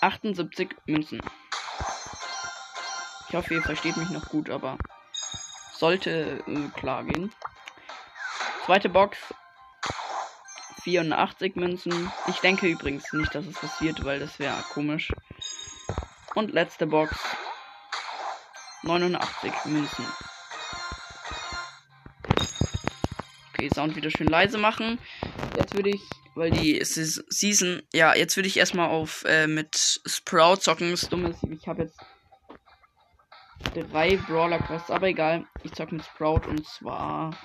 78 0.00 0.70
Münzen. 0.86 1.20
Ich 3.28 3.34
hoffe, 3.34 3.52
ihr 3.52 3.62
versteht 3.62 3.98
mich 3.98 4.08
noch 4.08 4.30
gut, 4.30 4.48
aber 4.48 4.78
sollte 5.74 6.42
äh, 6.46 6.68
klar 6.78 7.04
gehen. 7.04 7.30
Zweite 8.64 8.88
Box. 8.88 9.18
84 10.84 11.56
Münzen. 11.56 12.10
Ich 12.28 12.38
denke 12.38 12.66
übrigens 12.66 13.12
nicht, 13.12 13.34
dass 13.34 13.44
es 13.44 13.58
passiert, 13.58 14.02
weil 14.06 14.18
das 14.18 14.38
wäre 14.38 14.64
komisch. 14.72 15.12
Und 16.34 16.52
letzte 16.52 16.86
Box. 16.86 17.14
89 18.84 19.52
Münzen. 19.66 20.06
Okay, 23.60 23.68
Sound 23.74 23.94
wieder 23.94 24.10
schön 24.10 24.26
leise 24.26 24.56
machen. 24.56 24.98
Jetzt 25.54 25.74
würde 25.74 25.90
ich, 25.90 26.00
weil 26.34 26.50
die 26.50 26.82
Season, 26.82 27.82
ja, 27.92 28.14
jetzt 28.14 28.34
würde 28.36 28.46
ich 28.46 28.56
erstmal 28.56 28.88
auf 28.88 29.22
äh, 29.26 29.46
mit 29.46 30.00
Sprout 30.06 30.62
zocken. 30.62 30.92
Das 30.92 31.10
Dumme 31.10 31.28
ist, 31.28 31.44
ich 31.44 31.68
habe 31.68 31.82
jetzt 31.82 31.98
drei 33.74 34.16
Brawler 34.16 34.60
Quests, 34.60 34.90
aber 34.90 35.08
egal. 35.08 35.44
Ich 35.62 35.72
zocke 35.72 35.96
mit 35.96 36.06
Sprout 36.06 36.48
und 36.48 36.66
zwar 36.66 37.36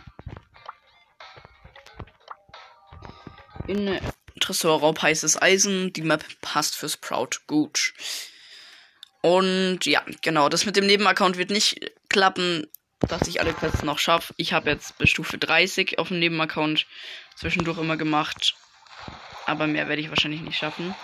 in 3.67 3.99
Tresorraub 4.39 5.01
heißes 5.01 5.41
Eisen. 5.41 5.91
Die 5.91 6.01
Map 6.01 6.23
passt 6.39 6.77
für 6.77 6.87
Sprout 6.87 7.41
gut. 7.45 7.93
Und 9.19 9.85
ja, 9.85 10.01
genau, 10.21 10.47
das 10.47 10.65
mit 10.65 10.77
dem 10.77 10.87
Nebenaccount 10.87 11.35
wird 11.35 11.49
nicht 11.49 11.91
klappen 12.07 12.67
dass 12.99 13.27
ich 13.27 13.39
alle 13.41 13.53
Quests 13.53 13.83
noch 13.83 13.99
schaffe. 13.99 14.33
Ich 14.37 14.53
habe 14.53 14.69
jetzt 14.69 14.97
bis 14.97 15.09
Stufe 15.09 15.37
30 15.37 15.99
auf 15.99 16.09
dem 16.09 16.19
Nebenaccount 16.19 16.87
zwischendurch 17.35 17.77
immer 17.77 17.97
gemacht. 17.97 18.55
Aber 19.45 19.67
mehr 19.67 19.87
werde 19.87 20.01
ich 20.01 20.09
wahrscheinlich 20.09 20.41
nicht 20.41 20.57
schaffen. 20.57 20.95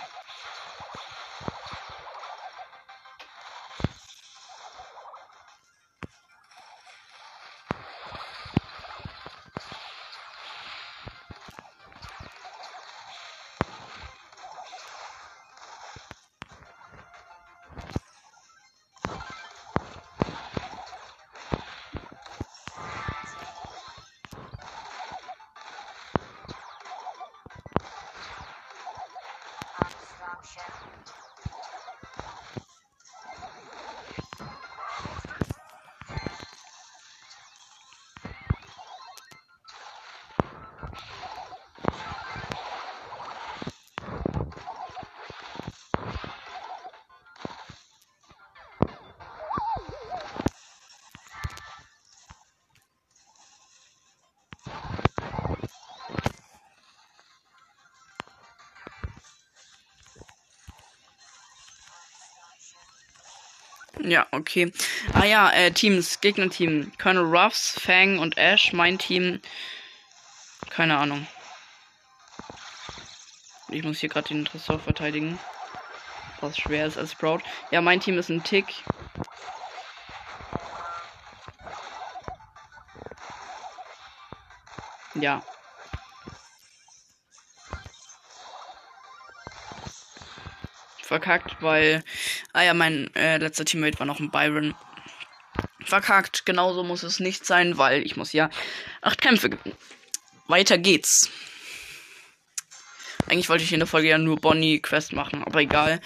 Ja, 64.04 64.26
okay. 64.32 64.72
Ah 65.12 65.24
ja, 65.24 65.50
äh, 65.50 65.70
Teams, 65.70 66.20
Gegnerteam. 66.20 66.92
Colonel 66.98 67.24
Ruffs, 67.24 67.78
Fang 67.80 68.18
und 68.18 68.36
Ash. 68.36 68.72
Mein 68.72 68.98
Team. 68.98 69.40
Keine 70.70 70.98
Ahnung. 70.98 71.26
Ich 73.68 73.84
muss 73.84 74.00
hier 74.00 74.08
gerade 74.08 74.28
den 74.28 74.44
Tresor 74.44 74.80
verteidigen. 74.80 75.38
Was 76.40 76.58
schwer 76.58 76.86
ist 76.86 76.98
als 76.98 77.12
Sprout. 77.12 77.40
Ja, 77.70 77.80
mein 77.80 78.00
Team 78.00 78.18
ist 78.18 78.28
ein 78.28 78.42
Tick. 78.42 78.66
Ja, 85.14 85.42
verkackt, 91.12 91.56
weil, 91.60 92.02
ah 92.52 92.62
ja, 92.62 92.74
mein 92.74 93.14
äh, 93.14 93.38
letzter 93.38 93.64
Teammate 93.64 93.98
war 93.98 94.06
noch 94.06 94.20
ein 94.20 94.30
Byron. 94.30 94.74
Verkackt, 95.84 96.46
genauso 96.46 96.84
muss 96.84 97.02
es 97.02 97.20
nicht 97.20 97.44
sein, 97.44 97.76
weil 97.76 98.06
ich 98.06 98.16
muss 98.16 98.32
ja 98.32 98.50
acht 99.00 99.20
Kämpfe 99.20 99.50
gewinnen. 99.50 99.76
weiter 100.46 100.78
geht's. 100.78 101.30
Eigentlich 103.26 103.48
wollte 103.48 103.64
ich 103.64 103.72
in 103.72 103.80
der 103.80 103.86
Folge 103.86 104.08
ja 104.08 104.18
nur 104.18 104.36
Bonnie 104.36 104.80
Quest 104.80 105.12
machen, 105.12 105.42
aber 105.44 105.60
egal. 105.60 106.00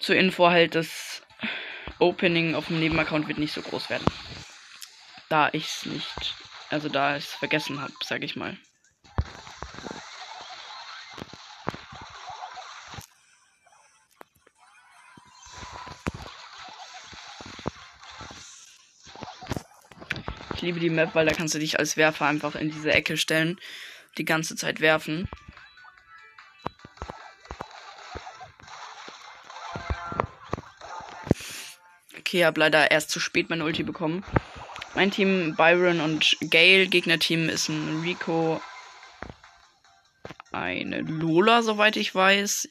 Zur 0.00 0.16
Info 0.16 0.48
halt, 0.48 0.74
das 0.74 1.22
Opening 1.98 2.54
auf 2.54 2.68
dem 2.68 2.80
Nebenaccount 2.80 3.28
wird 3.28 3.38
nicht 3.38 3.52
so 3.52 3.62
groß 3.62 3.90
werden. 3.90 4.06
Da 5.28 5.48
ich's 5.52 5.84
nicht, 5.84 6.34
also 6.70 6.88
da 6.88 7.16
ich's 7.16 7.32
vergessen 7.32 7.80
habe, 7.80 7.92
sag 8.04 8.22
ich 8.22 8.36
mal. 8.36 8.56
Liebe 20.68 20.80
die 20.80 20.90
Map, 20.90 21.14
weil 21.14 21.24
da 21.24 21.32
kannst 21.32 21.54
du 21.54 21.58
dich 21.58 21.78
als 21.78 21.96
Werfer 21.96 22.26
einfach 22.26 22.54
in 22.54 22.70
diese 22.70 22.92
Ecke 22.92 23.16
stellen, 23.16 23.58
die 24.18 24.26
ganze 24.26 24.54
Zeit 24.54 24.80
werfen. 24.80 25.26
Okay, 32.18 32.44
hab 32.44 32.58
leider 32.58 32.90
erst 32.90 33.08
zu 33.08 33.18
spät 33.18 33.48
meine 33.48 33.64
Ulti 33.64 33.82
bekommen. 33.82 34.26
Mein 34.94 35.10
Team 35.10 35.56
Byron 35.56 36.00
und 36.02 36.36
Gale, 36.50 36.86
Gegnerteam 36.86 37.48
ist 37.48 37.70
ein 37.70 38.02
Rico, 38.02 38.60
eine 40.52 41.00
Lola, 41.00 41.62
soweit 41.62 41.96
ich 41.96 42.14
weiß. 42.14 42.68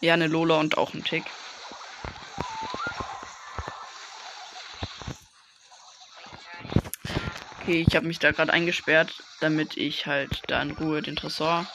Ja, 0.00 0.14
eine 0.14 0.28
Lola 0.28 0.60
und 0.60 0.78
auch 0.78 0.94
ein 0.94 1.02
Tick. 1.02 1.24
Okay, 7.64 7.86
ich 7.88 7.96
habe 7.96 8.06
mich 8.06 8.18
da 8.18 8.30
gerade 8.30 8.52
eingesperrt, 8.52 9.22
damit 9.40 9.78
ich 9.78 10.04
halt 10.04 10.42
da 10.48 10.60
in 10.60 10.72
Ruhe 10.72 11.00
den 11.00 11.16
Tresor 11.16 11.66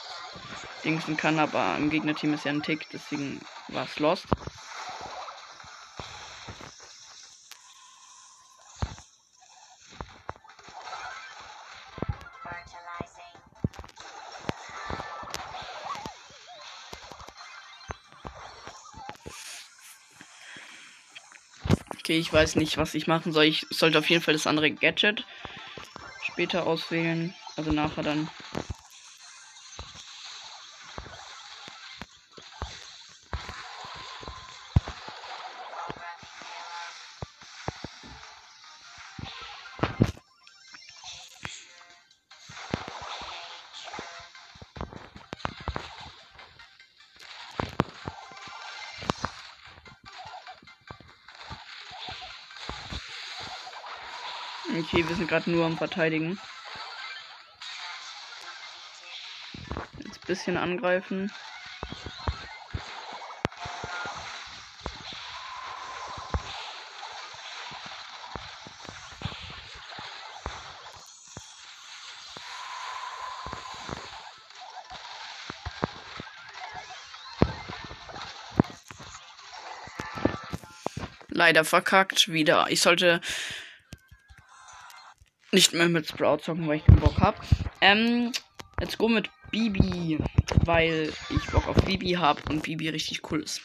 dingsen 0.84 1.16
kann, 1.16 1.40
aber 1.40 1.74
im 1.78 1.90
Gegnerteam 1.90 2.32
ist 2.32 2.44
ja 2.44 2.52
ein 2.52 2.62
Tick, 2.62 2.86
deswegen 2.92 3.40
war 3.66 3.86
es 3.86 3.98
lost. 3.98 4.26
Okay, 21.98 22.16
ich 22.16 22.32
weiß 22.32 22.54
nicht, 22.54 22.76
was 22.76 22.94
ich 22.94 23.08
machen 23.08 23.32
soll. 23.32 23.44
Ich 23.44 23.66
sollte 23.70 23.98
auf 23.98 24.08
jeden 24.08 24.22
Fall 24.22 24.34
das 24.34 24.46
andere 24.46 24.70
Gadget 24.70 25.24
später 26.40 26.66
auswählen. 26.66 27.34
Also 27.54 27.70
nachher 27.70 28.02
dann. 28.02 28.30
Sind 55.20 55.28
gerade 55.28 55.50
nur 55.50 55.66
am 55.66 55.76
Verteidigen. 55.76 56.38
Jetzt 59.98 60.16
ein 60.16 60.26
bisschen 60.26 60.56
angreifen. 60.56 61.30
Leider 81.28 81.66
verkackt 81.66 82.28
wieder. 82.32 82.68
Ich 82.70 82.80
sollte 82.80 83.20
nicht 85.52 85.72
mehr 85.72 85.88
mit 85.88 86.06
Sprout 86.08 86.38
zocken, 86.38 86.68
weil 86.68 86.76
ich 86.76 86.84
keinen 86.84 87.00
Bock 87.00 87.18
habe. 87.18 87.38
Ähm, 87.80 88.32
let's 88.78 88.96
go 88.96 89.08
mit 89.08 89.30
Bibi, 89.50 90.18
weil 90.64 91.12
ich 91.30 91.50
Bock 91.50 91.66
auf 91.66 91.76
Bibi 91.84 92.12
habe 92.12 92.40
und 92.50 92.62
Bibi 92.62 92.88
richtig 92.88 93.30
cool 93.30 93.42
ist. 93.42 93.60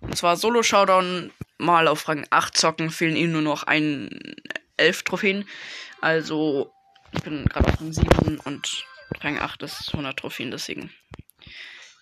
Und 0.00 0.16
zwar 0.16 0.36
Solo 0.36 0.62
Showdown 0.62 1.30
mal 1.58 1.88
auf 1.88 2.08
Rang 2.08 2.26
8 2.30 2.56
zocken, 2.56 2.90
fehlen 2.90 3.16
ihm 3.16 3.32
nur 3.32 3.42
noch 3.42 3.64
ein 3.64 4.34
11 4.76 5.02
Trophäen. 5.02 5.46
Also, 6.00 6.72
ich 7.12 7.22
bin 7.22 7.44
gerade 7.44 7.68
auf 7.68 7.80
Rang 7.80 7.92
7 7.92 8.40
und 8.40 8.84
Rang 9.20 9.38
8 9.38 9.62
ist 9.62 9.90
100 9.92 10.18
Trophäen, 10.18 10.50
deswegen. 10.50 10.90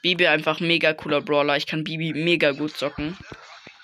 Bibi 0.02 0.28
einfach 0.28 0.60
mega 0.60 0.92
cooler 0.94 1.20
Brawler. 1.20 1.56
Ich 1.56 1.66
kann 1.66 1.82
Bibi 1.82 2.12
mega 2.12 2.52
gut 2.52 2.76
zocken. 2.76 3.18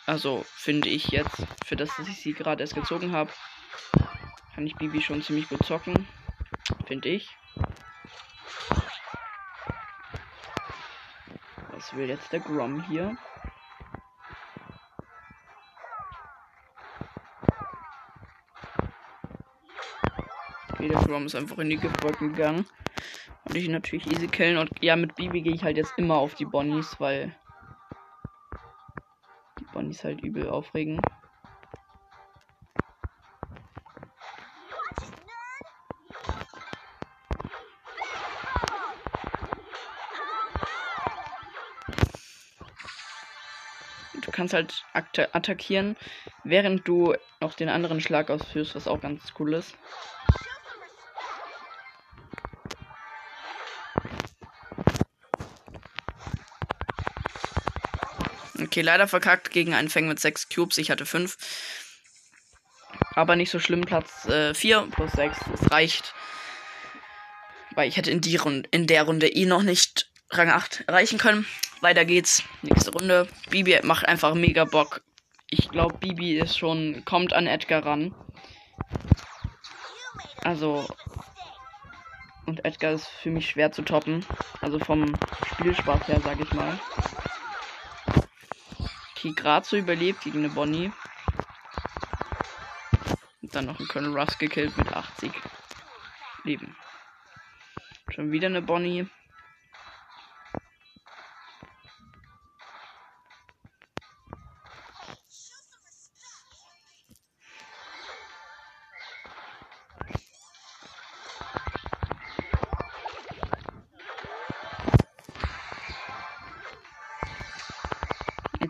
Also, 0.06 0.46
finde 0.54 0.88
ich 0.88 1.08
jetzt, 1.08 1.42
für 1.66 1.74
das, 1.74 1.90
dass 1.96 2.06
ich 2.08 2.18
sie 2.18 2.34
gerade 2.34 2.62
erst 2.62 2.76
gezogen 2.76 3.10
habe 3.10 3.32
kann 4.54 4.66
ich 4.66 4.76
Bibi 4.76 5.00
schon 5.02 5.22
ziemlich 5.22 5.48
gut 5.48 5.64
zocken. 5.64 6.06
Finde 6.86 7.08
ich. 7.08 7.36
Was 11.70 11.94
will 11.94 12.08
jetzt 12.08 12.32
der 12.32 12.40
Grom 12.40 12.82
hier? 12.84 13.16
Okay, 20.72 20.88
der 20.88 21.00
Grom 21.02 21.26
ist 21.26 21.34
einfach 21.34 21.58
in 21.58 21.70
die 21.70 21.76
Giftwolken 21.76 22.32
gegangen. 22.32 22.66
Und 23.44 23.56
ich 23.56 23.68
natürlich 23.68 24.06
easy 24.06 24.28
killen. 24.28 24.56
Und 24.56 24.70
ja, 24.82 24.96
mit 24.96 25.14
Bibi 25.14 25.42
gehe 25.42 25.54
ich 25.54 25.64
halt 25.64 25.76
jetzt 25.76 25.94
immer 25.96 26.14
auf 26.14 26.34
die 26.34 26.46
Bonnies, 26.46 26.98
weil 27.00 27.34
die 29.58 29.64
Bonnies 29.72 30.04
halt 30.04 30.22
übel 30.22 30.48
aufregen. 30.48 31.00
Kannst 44.34 44.52
halt 44.52 44.84
attackieren, 45.32 45.96
während 46.42 46.86
du 46.86 47.14
noch 47.40 47.54
den 47.54 47.68
anderen 47.68 48.00
Schlag 48.00 48.30
ausführst, 48.30 48.74
was 48.74 48.88
auch 48.88 49.00
ganz 49.00 49.22
cool 49.38 49.54
ist. 49.54 49.74
Okay, 58.60 58.82
leider 58.82 59.06
verkackt 59.06 59.50
gegen 59.50 59.74
einen 59.74 59.88
Fang 59.88 60.08
mit 60.08 60.18
6 60.18 60.48
Cubes. 60.48 60.78
Ich 60.78 60.90
hatte 60.90 61.06
5. 61.06 61.36
Aber 63.14 63.36
nicht 63.36 63.50
so 63.50 63.60
schlimm. 63.60 63.82
Platz 63.82 64.26
äh, 64.26 64.54
4 64.54 64.88
plus 64.90 65.12
6. 65.12 65.38
Es 65.54 65.70
reicht. 65.70 66.14
Weil 67.74 67.88
ich 67.88 67.96
hätte 67.96 68.10
in, 68.10 68.20
die 68.20 68.36
Runde, 68.36 68.68
in 68.72 68.86
der 68.86 69.04
Runde 69.04 69.28
eh 69.28 69.46
noch 69.46 69.62
nicht 69.62 70.10
Rang 70.30 70.50
8 70.50 70.84
erreichen 70.88 71.18
können. 71.18 71.46
Weiter 71.84 72.06
geht's. 72.06 72.42
Nächste 72.62 72.92
Runde. 72.92 73.28
Bibi 73.50 73.78
macht 73.82 74.08
einfach 74.08 74.32
mega 74.32 74.64
Bock. 74.64 75.02
Ich 75.50 75.68
glaube, 75.68 75.98
Bibi 75.98 76.38
ist 76.38 76.56
schon, 76.56 77.04
kommt 77.04 77.34
an 77.34 77.46
Edgar 77.46 77.84
ran. 77.84 78.14
Also. 80.42 80.88
Und 82.46 82.64
Edgar 82.64 82.92
ist 82.92 83.06
für 83.06 83.30
mich 83.30 83.50
schwer 83.50 83.70
zu 83.70 83.82
toppen. 83.82 84.24
Also 84.62 84.78
vom 84.78 85.14
Spielspaß 85.52 86.08
her, 86.08 86.22
sag 86.24 86.40
ich 86.40 86.50
mal. 86.54 86.80
Okay, 89.14 89.34
gerade 89.36 89.66
so 89.66 89.76
überlebt 89.76 90.22
gegen 90.22 90.38
eine 90.38 90.48
Bonnie. 90.48 90.90
Und 93.42 93.54
dann 93.54 93.66
noch 93.66 93.78
ein 93.78 93.88
Colonel 93.88 94.18
Russ 94.18 94.38
gekillt 94.38 94.74
mit 94.78 94.90
80 94.90 95.32
Leben. 96.44 96.74
Schon 98.08 98.32
wieder 98.32 98.46
eine 98.46 98.62
Bonnie. 98.62 99.06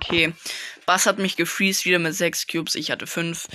Okay. 0.04 0.34
Bass 0.84 1.06
hat 1.06 1.18
mich 1.18 1.36
gefreezed 1.36 1.86
wieder 1.86 1.98
mit 1.98 2.14
6 2.14 2.46
Cubes. 2.46 2.74
Ich 2.74 2.90
hatte 2.90 3.06
5. 3.06 3.48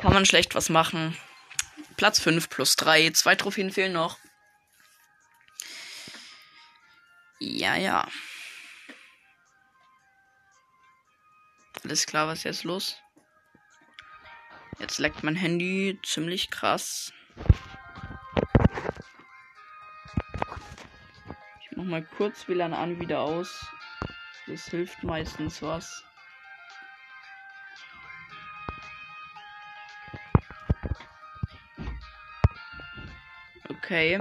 Kann 0.00 0.12
man 0.12 0.24
schlecht 0.24 0.54
was 0.54 0.68
machen. 0.68 1.16
Platz 1.96 2.20
5 2.20 2.48
plus 2.48 2.76
3. 2.76 3.10
Zwei 3.10 3.34
Trophäen 3.34 3.72
fehlen 3.72 3.92
noch. 3.92 4.18
Ja, 7.40 7.74
ja. 7.74 8.06
Alles 11.82 12.06
klar, 12.06 12.28
was 12.28 12.38
ist 12.38 12.44
jetzt 12.44 12.64
los? 12.64 12.96
Jetzt 14.78 14.98
leckt 14.98 15.24
mein 15.24 15.34
Handy 15.34 15.98
ziemlich 16.04 16.50
krass. 16.50 17.12
Ich 21.62 21.76
mach 21.76 21.84
mal 21.84 22.04
kurz 22.16 22.46
WLAN 22.46 22.74
an, 22.74 23.00
wieder 23.00 23.20
aus. 23.20 23.66
Das 24.50 24.66
hilft 24.66 25.04
meistens 25.04 25.62
was. 25.62 26.04
Okay. 33.68 34.20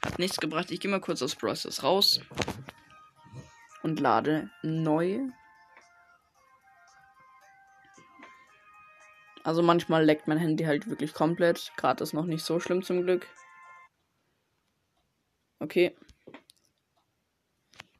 Hat 0.00 0.20
nichts 0.20 0.36
gebracht. 0.36 0.70
Ich 0.70 0.78
gehe 0.78 0.88
mal 0.88 1.00
kurz 1.00 1.22
aus 1.22 1.34
Process 1.34 1.82
raus. 1.82 2.20
Und 3.82 3.98
lade 3.98 4.48
neu. 4.62 5.22
Also 9.42 9.62
manchmal 9.62 10.04
leckt 10.04 10.28
mein 10.28 10.38
Handy 10.38 10.64
halt 10.64 10.88
wirklich 10.88 11.12
komplett. 11.14 11.72
Gerade 11.76 12.04
ist 12.04 12.12
noch 12.12 12.26
nicht 12.26 12.44
so 12.44 12.60
schlimm 12.60 12.84
zum 12.84 13.02
Glück. 13.02 13.26
Okay. 15.58 15.96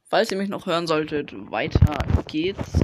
Falls 0.09 0.31
ihr 0.31 0.37
mich 0.37 0.49
noch 0.49 0.65
hören 0.65 0.87
solltet, 0.87 1.33
weiter 1.51 1.97
geht's. 2.27 2.79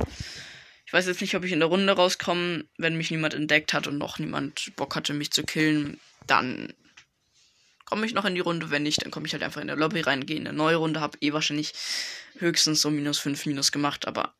Ich 0.85 0.91
weiß 0.91 1.07
jetzt 1.07 1.21
nicht, 1.21 1.35
ob 1.35 1.45
ich 1.45 1.53
in 1.53 1.59
der 1.59 1.69
Runde 1.69 1.93
rauskomme, 1.93 2.65
wenn 2.77 2.97
mich 2.97 3.11
niemand 3.11 3.33
entdeckt 3.33 3.73
hat 3.73 3.87
und 3.87 3.97
noch 3.97 4.19
niemand 4.19 4.75
Bock 4.75 4.95
hatte, 4.95 5.13
mich 5.13 5.31
zu 5.31 5.43
killen. 5.43 5.99
Dann 6.27 6.73
komme 7.85 8.05
ich 8.05 8.13
noch 8.13 8.25
in 8.25 8.35
die 8.35 8.41
Runde. 8.41 8.71
Wenn 8.71 8.83
nicht, 8.83 9.03
dann 9.03 9.11
komme 9.11 9.25
ich 9.25 9.33
halt 9.33 9.41
einfach 9.41 9.61
in 9.61 9.67
der 9.67 9.77
Lobby 9.77 10.01
rein, 10.01 10.25
gehe 10.25 10.35
in 10.35 10.47
eine 10.47 10.55
neue 10.55 10.75
Runde, 10.75 10.99
habe 10.99 11.17
eh 11.21 11.31
wahrscheinlich 11.31 11.73
höchstens 12.37 12.81
so 12.81 12.91
minus 12.91 13.19
5 13.19 13.45
minus 13.45 13.71
gemacht, 13.71 14.05
aber 14.05 14.33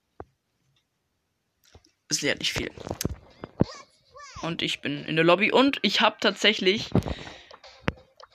es 2.10 2.22
lehrt 2.22 2.40
nicht 2.40 2.54
viel. 2.54 2.72
Und 4.42 4.62
ich 4.62 4.82
bin 4.82 5.06
in 5.06 5.16
der 5.16 5.24
Lobby 5.24 5.52
und 5.54 5.80
ich 5.84 6.02
habe 6.02 6.18
tatsächlich 6.20 6.90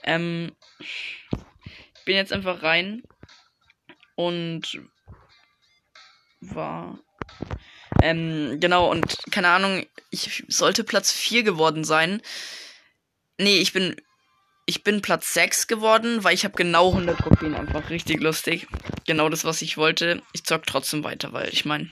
ähm, 0.05 0.57
bin 2.07 2.17
jetzt 2.17 2.33
einfach 2.33 2.63
rein 2.63 3.03
und 4.19 4.81
war 6.41 6.99
ähm, 8.03 8.59
genau 8.59 8.91
und 8.91 9.17
keine 9.31 9.49
Ahnung, 9.49 9.87
ich 10.11 10.45
sollte 10.49 10.83
Platz 10.83 11.13
4 11.13 11.45
geworden 11.45 11.85
sein. 11.85 12.21
Nee, 13.39 13.59
ich 13.59 13.73
bin 13.73 13.95
ich 14.67 14.83
bin 14.83 15.03
Platz 15.03 15.33
6 15.35 15.69
geworden, 15.69 16.25
weil 16.25 16.35
ich 16.35 16.45
habe 16.45 16.57
genau 16.57 16.89
100 16.89 17.17
Trophäen 17.17 17.55
einfach 17.55 17.91
richtig 17.91 18.21
lustig. 18.21 18.67
Genau 19.07 19.29
das, 19.29 19.45
was 19.45 19.63
ich 19.63 19.77
wollte. 19.77 20.21
Ich 20.33 20.43
zock 20.43 20.67
trotzdem 20.67 21.05
weiter, 21.05 21.33
weil 21.33 21.49
ich 21.51 21.65
meine, 21.65 21.89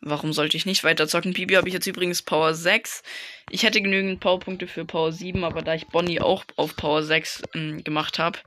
warum 0.00 0.32
sollte 0.32 0.56
ich 0.56 0.66
nicht 0.66 0.82
weiter 0.82 1.06
zocken? 1.06 1.32
Bibi 1.32 1.54
habe 1.54 1.68
ich 1.68 1.74
jetzt 1.74 1.86
übrigens 1.86 2.22
Power 2.22 2.54
6. 2.54 3.04
Ich 3.50 3.62
hätte 3.62 3.80
genügend 3.80 4.18
Powerpunkte 4.18 4.66
für 4.66 4.84
Power 4.84 5.12
7, 5.12 5.44
aber 5.44 5.62
da 5.62 5.74
ich 5.74 5.86
Bonnie 5.86 6.20
auch 6.20 6.44
auf 6.56 6.74
Power 6.74 7.04
6 7.04 7.42
ähm, 7.54 7.84
gemacht 7.84 8.18
habe, 8.18 8.40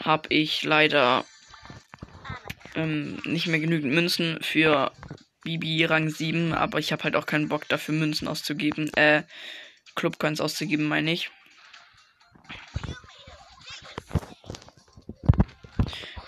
habe 0.00 0.28
ich 0.30 0.62
leider 0.62 1.24
ähm, 2.74 3.20
nicht 3.24 3.46
mehr 3.46 3.60
genügend 3.60 3.92
Münzen 3.92 4.38
für 4.42 4.92
Bibi 5.42 5.84
Rang 5.84 6.10
7, 6.10 6.52
aber 6.52 6.78
ich 6.78 6.92
habe 6.92 7.04
halt 7.04 7.16
auch 7.16 7.26
keinen 7.26 7.48
Bock 7.48 7.68
dafür 7.68 7.94
Münzen 7.94 8.28
auszugeben. 8.28 8.92
Äh, 8.94 9.22
Clubcoins 9.94 10.40
auszugeben, 10.40 10.86
meine 10.86 11.12
ich. 11.12 11.30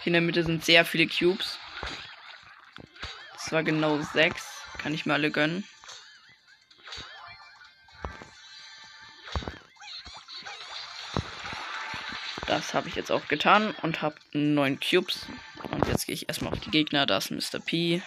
In 0.05 0.15
der 0.15 0.23
Mitte 0.23 0.43
sind 0.43 0.65
sehr 0.65 0.85
viele 0.85 1.07
Cubes. 1.07 1.59
Das 3.35 3.53
war 3.53 3.63
genau 3.63 4.01
sechs. 4.01 4.45
Kann 4.79 4.95
ich 4.95 5.07
mir 5.07 5.13
alle 5.13 5.31
gönnen. 5.31 5.65
Das 12.51 12.75
habe 12.75 12.89
ich 12.89 12.97
jetzt 12.97 13.13
auch 13.13 13.29
getan 13.29 13.77
und 13.83 14.03
habe 14.03 14.17
neun 14.33 14.81
Cubes. 14.81 15.25
Und 15.71 15.87
jetzt 15.87 16.07
gehe 16.07 16.17
ich 16.17 16.29
erstmal 16.29 16.53
auf 16.53 16.59
die 16.59 16.73
Gegner. 16.73 17.07
Da 17.07 17.19
ist 17.19 17.31
Mr. 17.31 17.61
P. 17.65 18.03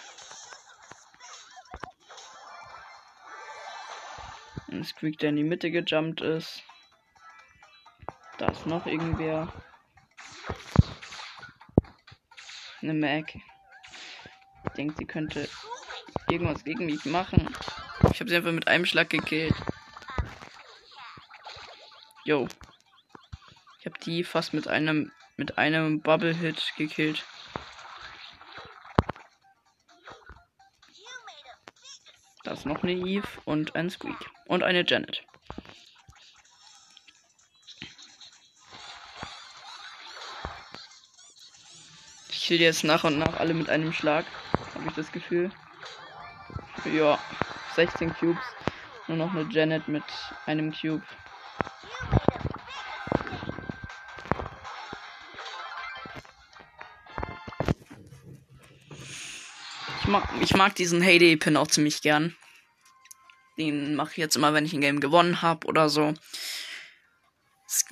Ein 4.69 4.83
Squeak, 4.83 5.17
der 5.19 5.29
in 5.29 5.37
die 5.37 5.45
Mitte 5.45 5.71
gejumpt 5.71 6.19
ist. 6.19 6.61
Da 8.37 8.49
ist 8.49 8.65
noch 8.65 8.85
irgendwer. 8.85 9.47
Eine 12.81 12.95
Mac. 12.95 13.33
Ich 13.35 14.71
denke, 14.75 14.95
sie 14.97 15.05
könnte 15.05 15.47
irgendwas 16.29 16.65
gegen 16.65 16.87
mich 16.87 17.05
machen. 17.05 17.47
Ich 18.11 18.19
habe 18.19 18.29
sie 18.29 18.35
einfach 18.35 18.51
mit 18.51 18.67
einem 18.67 18.85
Schlag 18.85 19.09
gekillt. 19.09 19.55
Yo. 22.25 22.49
Ich 23.83 23.85
habe 23.85 23.99
die 23.99 24.23
fast 24.23 24.53
mit 24.53 24.69
einem 24.69 25.11
mit 25.35 25.57
einem 25.57 25.99
Bubble 25.99 26.33
Hit 26.33 26.71
gekillt. 26.77 27.25
Da 32.45 32.51
ist 32.51 32.65
noch 32.65 32.81
eine 32.81 32.93
Eve 32.93 33.27
und 33.43 33.75
ein 33.75 33.89
Squeak. 33.89 34.15
Und 34.45 34.63
eine 34.63 34.85
Janet. 34.87 35.25
Ich 42.29 42.45
kill 42.45 42.61
jetzt 42.61 42.85
nach 42.85 43.03
und 43.03 43.19
nach 43.19 43.37
alle 43.37 43.53
mit 43.53 43.69
einem 43.69 43.91
Schlag. 43.91 44.25
Habe 44.75 44.87
ich 44.87 44.93
das 44.93 45.11
Gefühl. 45.11 45.51
Ja, 46.85 47.19
16 47.75 48.13
Cubes. 48.13 48.45
Nur 49.09 49.17
noch 49.17 49.31
eine 49.33 49.51
Janet 49.51 49.89
mit 49.89 50.05
einem 50.45 50.71
Cube. 50.71 51.03
Ich 60.41 60.55
mag 60.55 60.75
diesen 60.75 61.01
Heyday-Pin 61.01 61.57
auch 61.57 61.67
ziemlich 61.67 62.01
gern. 62.01 62.35
Den 63.57 63.95
mache 63.95 64.11
ich 64.11 64.17
jetzt 64.17 64.35
immer, 64.35 64.53
wenn 64.53 64.65
ich 64.65 64.73
ein 64.73 64.81
Game 64.81 64.99
gewonnen 64.99 65.41
habe 65.41 65.67
oder 65.67 65.89
so. 65.89 66.13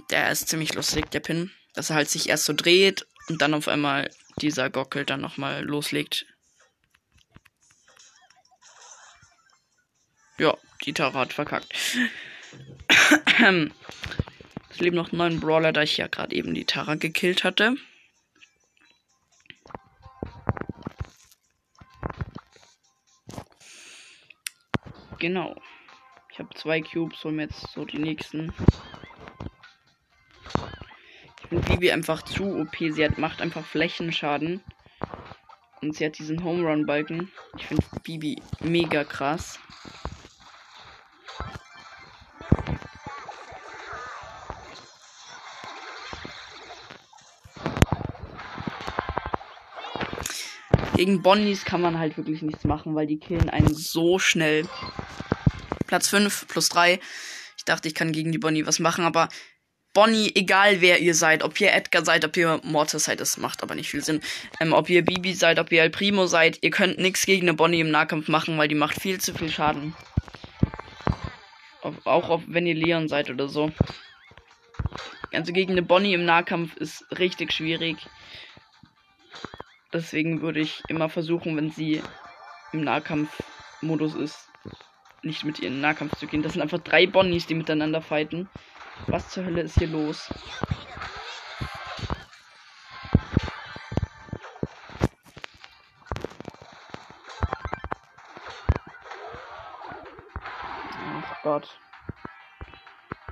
Der 0.10 0.32
ist 0.32 0.50
ziemlich 0.50 0.74
lustig, 0.74 1.10
der 1.12 1.20
Pin. 1.20 1.52
Dass 1.74 1.90
er 1.90 1.96
halt 1.96 2.10
sich 2.10 2.30
erst 2.30 2.46
so 2.46 2.54
dreht 2.54 3.08
und 3.30 3.42
dann 3.42 3.54
auf 3.54 3.68
einmal 3.68 4.10
dieser 4.38 4.70
Gockel 4.70 5.06
dann 5.06 5.22
nochmal 5.22 5.64
loslegt. 5.64 6.26
Ja, 10.38 10.58
die 10.86 10.94
Tara 10.94 11.20
hat 11.20 11.34
verkackt. 11.34 11.74
es 14.70 14.80
leben 14.80 14.96
noch 14.96 15.12
neun 15.12 15.40
Brawler, 15.40 15.72
da 15.72 15.84
ich 15.84 15.98
ja 15.98 16.08
gerade 16.08 16.36
eben 16.36 16.54
die 16.54 16.66
Tara 16.66 16.96
gekillt 16.96 17.44
hatte. 17.44 17.76
Genau. 25.22 25.56
Ich 26.32 26.40
habe 26.40 26.50
zwei 26.56 26.82
Cubes, 26.82 27.24
hol 27.24 27.40
jetzt 27.40 27.70
so 27.74 27.86
die 27.86 28.00
nächsten. 28.00 28.52
Ich 31.40 31.48
finde 31.48 31.70
Bibi 31.70 31.92
einfach 31.92 32.24
zu 32.24 32.60
OP. 32.60 32.76
Sie 32.80 33.06
hat, 33.06 33.20
macht 33.20 33.40
einfach 33.40 33.64
Flächenschaden. 33.64 34.64
Und 35.80 35.96
sie 35.96 36.08
hat 36.08 36.18
diesen 36.18 36.44
Home 36.44 36.68
Run 36.68 36.88
Balken. 36.88 37.32
Ich 37.56 37.68
finde 37.68 37.86
Bibi 38.02 38.42
mega 38.62 39.04
krass. 39.04 39.60
Gegen 51.02 51.24
Bonnies 51.24 51.66
kann 51.66 51.82
man 51.82 51.98
halt 51.98 52.16
wirklich 52.16 52.44
nichts 52.44 52.64
machen, 52.64 52.94
weil 52.94 53.08
die 53.08 53.18
killen 53.18 53.50
einen 53.50 53.74
so 53.74 54.20
schnell. 54.20 54.68
Platz 55.88 56.10
5 56.10 56.48
plus 56.48 56.70
3. 56.70 57.00
Ich 57.58 57.66
dachte, 57.66 57.88
ich 57.88 57.96
kann 57.96 58.12
gegen 58.12 58.32
die 58.32 58.38
Bonnie 58.38 58.68
was 58.68 58.78
machen, 58.78 59.04
aber 59.04 59.28
Bonnie, 59.96 60.32
egal 60.36 60.80
wer 60.80 61.00
ihr 61.00 61.16
seid, 61.16 61.42
ob 61.42 61.60
ihr 61.60 61.74
Edgar 61.74 62.06
seid, 62.06 62.24
ob 62.24 62.38
ihr 62.38 62.62
Mortis 62.64 63.06
seid, 63.06 63.20
das 63.20 63.38
macht 63.38 63.64
aber 63.64 63.74
nicht 63.74 63.90
viel 63.90 64.04
Sinn. 64.04 64.22
Ähm, 64.60 64.74
ob 64.74 64.92
ihr 64.92 65.04
Bibi 65.04 65.34
seid, 65.34 65.58
ob 65.58 65.72
ihr 65.72 65.82
El 65.82 65.90
Primo 65.90 66.28
seid, 66.28 66.60
ihr 66.62 66.70
könnt 66.70 67.00
nichts 67.00 67.26
gegen 67.26 67.50
eine 67.50 67.56
Bonnie 67.56 67.80
im 67.80 67.90
Nahkampf 67.90 68.28
machen, 68.28 68.60
weil 68.60 68.68
die 68.68 68.76
macht 68.76 69.02
viel 69.02 69.20
zu 69.20 69.34
viel 69.34 69.50
Schaden. 69.50 69.96
Ob, 71.82 72.06
auch 72.06 72.30
ob, 72.30 72.44
wenn 72.46 72.68
ihr 72.68 72.76
Leon 72.76 73.08
seid 73.08 73.32
oder 73.32 73.50
so. 73.50 73.72
Also 75.34 75.52
gegen 75.52 75.72
eine 75.72 75.82
Bonnie 75.82 76.14
im 76.14 76.26
Nahkampf 76.26 76.78
ist 76.78 77.08
richtig 77.18 77.54
schwierig. 77.54 77.98
Deswegen 79.94 80.42
würde 80.42 80.62
ich 80.62 80.84
immer 80.88 81.10
versuchen, 81.10 81.58
wenn 81.58 81.70
sie 81.70 82.02
im 82.72 82.82
Nahkampfmodus 82.82 84.16
ist, 84.16 84.50
nicht 85.22 85.44
mit 85.44 85.60
ihr 85.60 85.68
in 85.68 85.76
den 85.76 85.82
Nahkampf 85.82 86.16
zu 86.16 86.28
gehen. 86.28 86.42
Das 86.42 86.54
sind 86.54 86.62
einfach 86.62 86.80
drei 86.80 87.06
Bonnies, 87.08 87.46
die 87.46 87.56
miteinander 87.56 88.02
fighten. 88.02 88.50
Was 89.08 89.30
zur 89.30 89.46
Hölle 89.46 89.62
ist 89.62 89.78
hier 89.78 89.88
los? 89.88 90.30
Ach 101.22 101.44
Gott. 101.44 101.80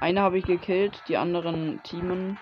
Eine 0.01 0.21
habe 0.21 0.37
ich 0.37 0.45
gekillt, 0.45 1.03
die 1.07 1.17
anderen 1.17 1.81
teamen. 1.83 2.37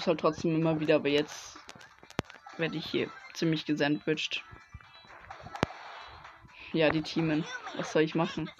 Versuch's 0.00 0.06
halt 0.06 0.20
trotzdem 0.20 0.54
immer 0.54 0.80
wieder, 0.80 0.96
aber 0.96 1.10
jetzt 1.10 1.58
werde 2.56 2.78
ich 2.78 2.86
hier 2.86 3.10
ziemlich 3.34 3.66
gesandwiched. 3.66 4.42
Ja, 6.72 6.88
die 6.88 7.02
teamen. 7.02 7.44
Was 7.76 7.92
soll 7.92 8.00
ich 8.02 8.14
machen? 8.14 8.50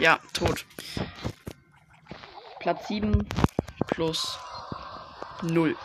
Ja, 0.00 0.18
tot. 0.32 0.64
Platz 2.60 2.88
7 2.88 3.28
plus 3.88 4.38
0. 5.42 5.76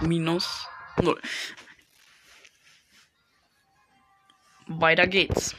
Minus 0.00 0.66
0. 1.00 1.20
Weiter 4.82 5.06
geht's. 5.06 5.54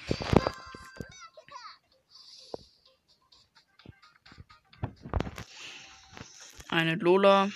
Eine 6.68 6.96
Lola. 6.96 7.50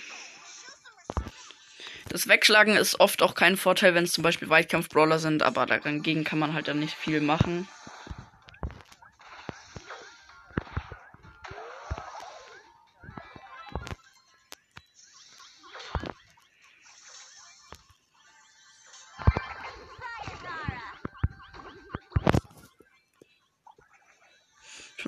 Das 2.07 2.29
Wegschlagen 2.29 2.77
ist 2.77 3.01
oft 3.01 3.21
auch 3.21 3.35
kein 3.35 3.57
Vorteil, 3.57 3.93
wenn 3.93 4.05
es 4.05 4.13
zum 4.13 4.23
Beispiel 4.23 4.47
Weitkampf-Brawler 4.49 5.19
sind, 5.19 5.43
aber 5.43 5.65
dagegen 5.65 6.23
kann 6.23 6.39
man 6.39 6.53
halt 6.53 6.69
dann 6.69 6.79
nicht 6.79 6.95
viel 6.95 7.19
machen. 7.19 7.67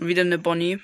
Wieder 0.09 0.23
eine 0.23 0.37
Bonnie. 0.37 0.81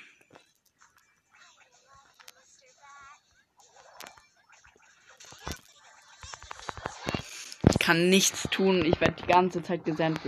Ich 7.70 7.78
kann 7.78 8.08
nichts 8.08 8.48
tun. 8.50 8.84
Ich 8.84 9.00
werde 9.00 9.22
die 9.22 9.26
ganze 9.26 9.62
Zeit 9.62 9.84
gesandt. 9.84 10.20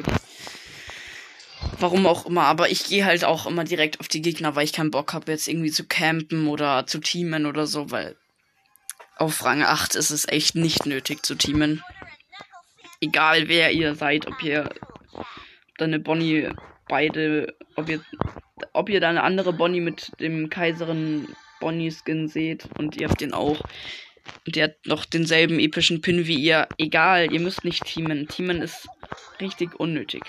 Warum 1.81 2.07
auch 2.07 2.27
immer, 2.27 2.43
aber 2.43 2.71
ich 2.71 2.85
gehe 2.85 3.05
halt 3.05 3.25
auch 3.25 3.47
immer 3.47 3.65
direkt 3.65 4.01
auf 4.01 4.09
die 4.09 4.21
Gegner, 4.21 4.57
weil 4.57 4.65
ich 4.65 4.73
keinen 4.73 4.91
Bock 4.91 5.13
habe, 5.13 5.31
jetzt 5.31 5.47
irgendwie 5.47 5.71
zu 5.71 5.87
campen 5.87 6.49
oder 6.49 6.87
zu 6.87 6.99
teamen 6.99 7.47
oder 7.47 7.67
so, 7.67 7.91
weil 7.91 8.17
auf 9.17 9.45
Rang 9.45 9.63
8 9.63 9.95
ist 9.95 10.11
es 10.11 10.27
echt 10.27 10.57
nicht 10.57 10.87
nötig 10.87 11.25
zu 11.25 11.37
teamen. 11.37 11.83
Egal 13.01 13.49
wer 13.49 13.71
ihr 13.73 13.95
seid, 13.95 14.27
ob 14.27 14.43
ihr 14.43 14.69
deine 15.77 16.01
Bonnie 16.01 16.51
beide, 16.89 17.57
ob 17.77 17.89
ihr 17.89 18.05
ob 18.73 18.89
ihr 18.89 19.01
da 19.01 19.09
eine 19.09 19.23
andere 19.23 19.53
Bonnie 19.53 19.81
mit 19.81 20.13
dem 20.21 20.51
Kaiserin 20.51 21.29
Bonnie 21.61 21.91
Skin 21.93 22.29
seht 22.29 22.69
und 22.79 22.97
ihr 22.97 23.09
habt 23.09 23.21
den 23.21 23.35
auch. 23.35 23.61
Der 24.47 24.65
hat 24.65 24.87
noch 24.87 25.05
denselben 25.05 25.59
epischen 25.59 26.01
Pin 26.01 26.27
wie 26.27 26.37
ihr. 26.39 26.69
Egal, 26.77 27.33
ihr 27.33 27.41
müsst 27.41 27.65
nicht 27.65 27.85
teamen. 27.85 28.29
Teamen 28.29 28.61
ist 28.63 28.89
richtig 29.41 29.79
unnötig. 29.81 30.23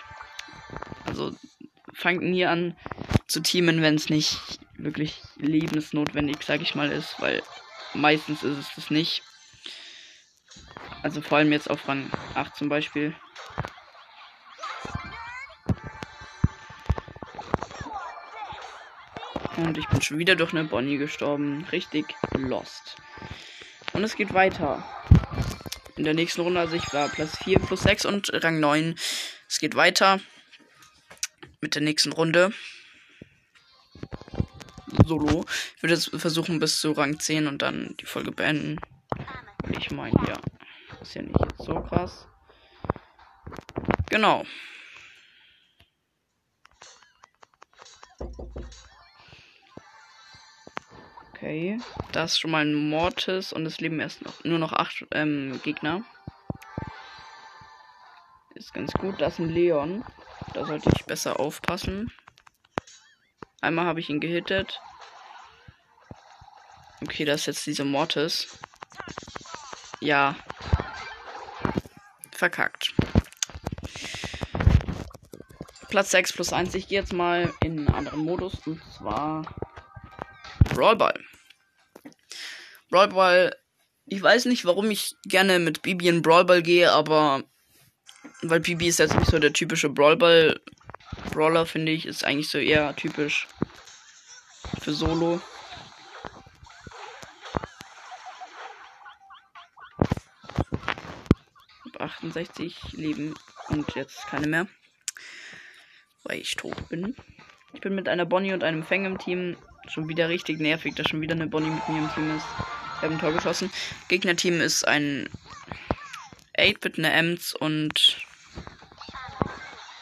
Also 1.05 1.33
fangt 1.93 2.21
nie 2.21 2.45
an 2.45 2.77
zu 3.27 3.41
teamen, 3.41 3.81
wenn 3.81 3.95
es 3.95 4.09
nicht 4.09 4.39
wirklich 4.77 5.21
lebensnotwendig, 5.37 6.37
sag 6.41 6.61
ich 6.61 6.75
mal, 6.75 6.91
ist, 6.91 7.19
weil 7.19 7.43
meistens 7.93 8.43
ist 8.43 8.57
es 8.57 8.75
das 8.75 8.89
nicht. 8.89 9.21
Also 11.01 11.21
vor 11.21 11.37
allem 11.37 11.51
jetzt 11.51 11.69
auf 11.69 11.87
Rang 11.87 12.09
8 12.35 12.55
zum 12.55 12.69
Beispiel. 12.69 13.13
Und 19.65 19.77
ich 19.77 19.87
bin 19.87 20.01
schon 20.01 20.17
wieder 20.19 20.35
durch 20.35 20.53
eine 20.53 20.63
Bonnie 20.63 20.97
gestorben. 20.97 21.65
Richtig 21.71 22.05
lost. 22.37 22.95
Und 23.93 24.03
es 24.03 24.15
geht 24.15 24.33
weiter. 24.33 24.83
In 25.97 26.05
der 26.05 26.13
nächsten 26.13 26.41
Runde, 26.41 26.61
also 26.61 26.75
ich 26.75 26.93
war 26.93 27.09
Platz 27.09 27.37
4 27.43 27.59
plus 27.59 27.81
6 27.81 28.05
und 28.05 28.31
Rang 28.33 28.59
9. 28.59 28.95
Es 29.49 29.59
geht 29.59 29.75
weiter 29.75 30.19
mit 31.59 31.75
der 31.75 31.81
nächsten 31.81 32.13
Runde. 32.13 32.53
Solo. 35.05 35.45
Ich 35.75 35.83
würde 35.83 35.95
jetzt 35.95 36.09
versuchen 36.15 36.59
bis 36.59 36.79
zu 36.79 36.93
Rang 36.93 37.19
10 37.19 37.47
und 37.47 37.61
dann 37.61 37.95
die 37.99 38.05
Folge 38.05 38.31
beenden. 38.31 38.79
Ich 39.77 39.91
meine, 39.91 40.15
ja. 40.27 40.39
Ist 41.01 41.15
ja 41.15 41.21
nicht 41.21 41.37
so 41.57 41.81
krass. 41.81 42.27
Genau. 44.09 44.45
Okay. 51.41 51.79
Da 52.11 52.25
ist 52.25 52.37
schon 52.37 52.51
mal 52.51 52.65
ein 52.65 52.73
Mortis 52.73 53.53
und 53.53 53.65
es 53.65 53.79
leben 53.79 54.01
erst 54.01 54.25
noch 54.25 54.43
nur 54.43 54.59
noch 54.59 54.73
acht 54.73 55.05
ähm, 55.11 55.57
Gegner. 55.63 56.03
Ist 58.55 58.73
ganz 58.73 58.91
gut. 58.91 59.21
Da 59.21 59.27
ist 59.27 59.39
ein 59.39 59.47
Leon. 59.47 60.03
Da 60.53 60.65
sollte 60.65 60.91
ich 60.93 61.05
besser 61.05 61.39
aufpassen. 61.39 62.11
Einmal 63.61 63.85
habe 63.85 64.01
ich 64.01 64.09
ihn 64.09 64.19
gehittet. 64.19 64.81
Okay, 67.01 67.23
da 67.23 67.33
ist 67.33 67.45
jetzt 67.45 67.65
dieser 67.65 67.85
Mortis. 67.85 68.59
Ja. 70.01 70.35
Verkackt. 72.31 72.93
Platz 75.87 76.11
6 76.11 76.33
plus 76.33 76.51
1. 76.51 76.75
Ich 76.75 76.89
gehe 76.89 76.99
jetzt 76.99 77.13
mal 77.13 77.53
in 77.61 77.79
einen 77.79 77.87
anderen 77.87 78.19
Modus. 78.19 78.55
Und 78.67 78.83
zwar 78.91 79.45
Brawlball. 80.73 81.28
Brawlball. 82.89 83.55
Ich 84.05 84.21
weiß 84.21 84.45
nicht, 84.45 84.65
warum 84.65 84.89
ich 84.89 85.15
gerne 85.25 85.59
mit 85.59 85.81
Bibi 85.81 86.07
in 86.07 86.21
Brawlball 86.21 86.63
gehe, 86.63 86.91
aber 86.91 87.43
weil 88.41 88.59
Bibi 88.59 88.87
ist 88.87 88.99
jetzt 88.99 89.15
nicht 89.15 89.29
so 89.29 89.39
der 89.39 89.53
typische 89.53 89.89
Brawlball 89.89 90.59
Brawler, 91.31 91.65
finde 91.65 91.91
ich, 91.91 92.05
ist 92.05 92.23
eigentlich 92.23 92.49
so 92.49 92.57
eher 92.57 92.95
typisch 92.95 93.47
für 94.81 94.93
Solo. 94.93 95.41
Hab 101.85 102.01
68 102.01 102.93
Leben 102.93 103.35
und 103.69 103.95
jetzt 103.95 104.27
keine 104.27 104.47
mehr. 104.47 104.67
Weil 106.23 106.39
ich 106.39 106.55
tot 106.55 106.89
bin. 106.89 107.15
Ich 107.73 107.81
bin 107.81 107.95
mit 107.95 108.07
einer 108.09 108.25
Bonnie 108.25 108.53
und 108.53 108.63
einem 108.63 108.83
Fang 108.83 109.05
im 109.05 109.17
Team. 109.17 109.57
Schon 109.87 110.07
wieder 110.07 110.29
richtig 110.29 110.59
nervig, 110.59 110.95
dass 110.95 111.07
schon 111.09 111.21
wieder 111.21 111.35
eine 111.35 111.47
Bonnie 111.47 111.69
mit 111.69 111.87
mir 111.89 111.99
im 111.99 112.13
Team 112.13 112.35
ist. 112.35 112.45
Wir 112.99 113.07
haben 113.07 113.15
ein 113.15 113.19
Tor 113.19 113.31
geschossen. 113.31 113.71
Gegnerteam 114.09 114.59
ist 114.59 114.85
ein 114.85 115.29
8-Bit, 116.57 116.97
eine 116.97 117.13
Ems 117.13 117.53
und 117.53 118.17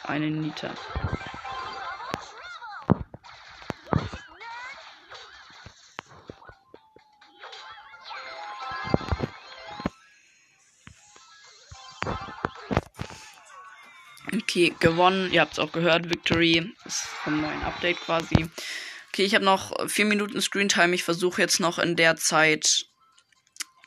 eine 0.02 0.30
Nita. 0.30 0.74
Okay, 14.34 14.74
gewonnen. 14.80 15.30
Ihr 15.32 15.42
habt 15.42 15.52
es 15.52 15.58
auch 15.60 15.70
gehört. 15.70 16.10
Victory 16.10 16.74
ist 16.84 17.02
vom 17.02 17.40
neuen 17.40 17.62
Update 17.62 18.00
quasi. 18.00 18.48
Okay, 19.12 19.22
ich 19.24 19.34
habe 19.34 19.44
noch 19.44 19.88
vier 19.88 20.04
Minuten 20.04 20.40
Screentime. 20.40 20.94
Ich 20.94 21.04
versuche 21.04 21.40
jetzt 21.40 21.60
noch 21.60 21.78
in 21.78 21.94
der 21.94 22.16
Zeit 22.16 22.87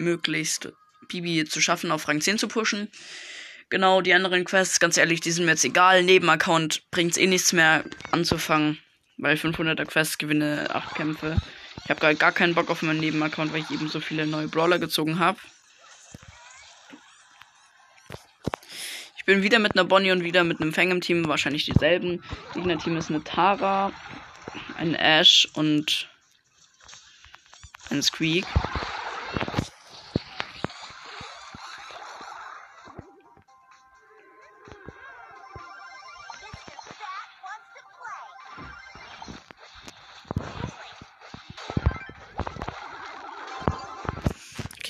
möglichst 0.02 0.74
Bibi 1.08 1.46
zu 1.46 1.62
schaffen, 1.62 1.92
auf 1.92 2.08
Rang 2.08 2.22
10 2.22 2.38
zu 2.38 2.48
pushen. 2.48 2.90
Genau, 3.70 4.02
die 4.02 4.14
anderen 4.14 4.44
Quests, 4.44 4.80
ganz 4.80 4.98
ehrlich, 4.98 5.22
die 5.22 5.32
sind 5.32 5.46
mir 5.46 5.52
jetzt 5.52 5.64
egal. 5.64 6.04
Nebenaccount 6.04 6.92
bringt 6.92 7.12
es 7.12 7.18
eh 7.18 7.28
nichts 7.28 7.54
mehr 7.54 7.86
anzufangen, 8.12 8.80
weil 9.18 9.38
500er 9.38 9.86
Quests 9.86 10.18
gewinne 10.18 10.68
8 10.74 10.96
Kämpfe. 10.96 11.38
Ich 11.84 11.90
habe 11.90 12.02
gar, 12.02 12.14
gar 12.16 12.32
keinen 12.32 12.54
Bock 12.54 12.70
auf 12.70 12.82
meinen 12.82 13.00
Nebenaccount, 13.00 13.54
weil 13.54 13.62
ich 13.62 13.72
eben 13.72 13.88
so 13.88 14.02
viele 14.02 14.28
neue 14.28 14.50
Brawler 14.50 14.78
gezogen 14.78 15.20
habe. 15.20 15.40
Ich 19.18 19.26
bin 19.26 19.44
wieder 19.44 19.60
mit 19.60 19.76
einer 19.76 19.86
Bonnie 19.86 20.12
und 20.12 20.24
wieder 20.24 20.44
mit 20.44 20.60
einem 20.60 20.74
Fang 20.74 20.92
im 20.92 21.00
Team, 21.00 21.28
wahrscheinlich 21.28 21.66
dieselben. 21.66 22.24
Gegner-Team 22.54 22.98
ist 22.98 23.10
eine 23.10 23.24
Tara, 23.24 23.94
ein 24.78 24.96
Ash 24.96 25.48
und 25.54 26.10
ein 27.90 28.02
Squeak. 28.02 28.46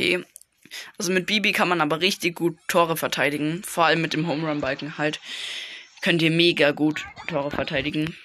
Okay. 0.01 0.25
Also 0.97 1.11
mit 1.11 1.27
Bibi 1.27 1.51
kann 1.51 1.69
man 1.69 1.79
aber 1.79 2.01
richtig 2.01 2.35
gut 2.35 2.57
Tore 2.67 2.97
verteidigen. 2.97 3.61
Vor 3.63 3.85
allem 3.85 4.01
mit 4.01 4.13
dem 4.13 4.27
Home 4.27 4.49
Run 4.49 4.59
Balken 4.59 4.97
halt. 4.97 5.19
Könnt 6.01 6.23
ihr 6.23 6.31
mega 6.31 6.71
gut 6.71 7.05
Tore 7.27 7.51
verteidigen. 7.51 8.17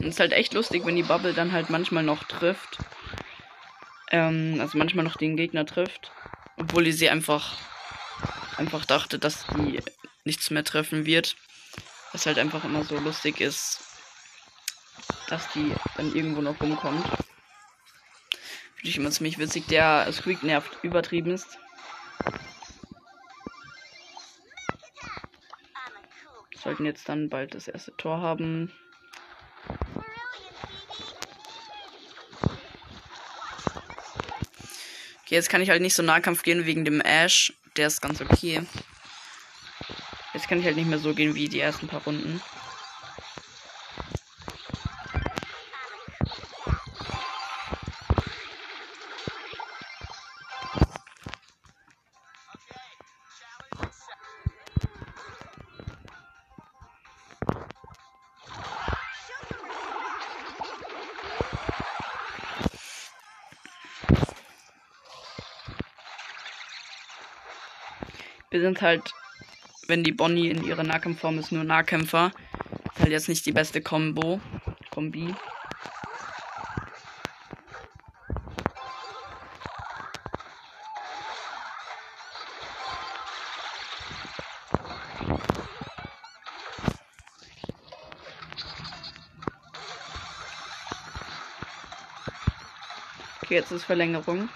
Und 0.00 0.06
es 0.06 0.14
ist 0.14 0.20
halt 0.20 0.32
echt 0.32 0.54
lustig, 0.54 0.84
wenn 0.84 0.96
die 0.96 1.04
Bubble 1.04 1.34
dann 1.34 1.52
halt 1.52 1.70
manchmal 1.70 2.02
noch 2.02 2.24
trifft. 2.24 2.78
Ähm, 4.10 4.56
also 4.60 4.76
manchmal 4.76 5.04
noch 5.04 5.16
den 5.16 5.36
Gegner 5.36 5.66
trifft. 5.66 6.10
Obwohl 6.56 6.82
die 6.82 6.92
sie 6.92 7.08
einfach 7.08 7.56
einfach 8.56 8.84
dachte, 8.84 9.20
dass 9.20 9.46
die 9.56 9.78
nichts 10.26 10.50
mehr 10.50 10.64
treffen 10.64 11.06
wird. 11.06 11.36
Was 12.12 12.26
halt 12.26 12.38
einfach 12.38 12.64
immer 12.64 12.84
so 12.84 12.98
lustig 12.98 13.40
ist, 13.40 13.80
dass 15.28 15.50
die 15.52 15.74
dann 15.96 16.14
irgendwo 16.14 16.40
noch 16.40 16.60
rumkommt. 16.60 17.04
Finde 18.76 18.88
ich 18.90 18.96
immer 18.96 19.10
ziemlich 19.10 19.38
witzig. 19.38 19.66
Der 19.68 20.12
Squeak 20.12 20.42
nervt 20.42 20.78
übertrieben 20.82 21.32
ist. 21.32 21.58
Sollten 26.62 26.84
jetzt 26.84 27.08
dann 27.08 27.28
bald 27.28 27.54
das 27.54 27.68
erste 27.68 27.96
Tor 27.96 28.20
haben. 28.20 28.72
Okay, 35.22 35.34
jetzt 35.34 35.48
kann 35.48 35.60
ich 35.60 35.70
halt 35.70 35.82
nicht 35.82 35.94
so 35.94 36.02
Nahkampf 36.02 36.42
gehen 36.42 36.66
wegen 36.66 36.84
dem 36.84 37.00
Ash. 37.00 37.52
Der 37.76 37.88
ist 37.88 38.00
ganz 38.00 38.20
okay. 38.20 38.66
Jetzt 40.36 40.48
kann 40.48 40.60
ich 40.60 40.66
halt 40.66 40.76
nicht 40.76 40.86
mehr 40.86 40.98
so 40.98 41.14
gehen 41.14 41.34
wie 41.34 41.48
die 41.48 41.60
ersten 41.60 41.88
paar 41.88 42.02
Runden. 42.02 42.42
Wir 68.50 68.60
sind 68.60 68.82
halt 68.82 69.14
wenn 69.88 70.02
die 70.02 70.12
Bonnie 70.12 70.48
in 70.48 70.64
ihrer 70.64 70.82
Nahkampfform 70.82 71.38
ist, 71.38 71.52
nur 71.52 71.64
Nahkämpfer. 71.64 72.32
Ist 72.94 73.00
halt 73.00 73.10
jetzt 73.10 73.28
nicht 73.28 73.46
die 73.46 73.52
beste 73.52 73.80
Combo. 73.80 74.40
Kombi. 74.90 75.34
Okay, 93.42 93.54
jetzt 93.54 93.70
ist 93.70 93.84
Verlängerung. 93.84 94.48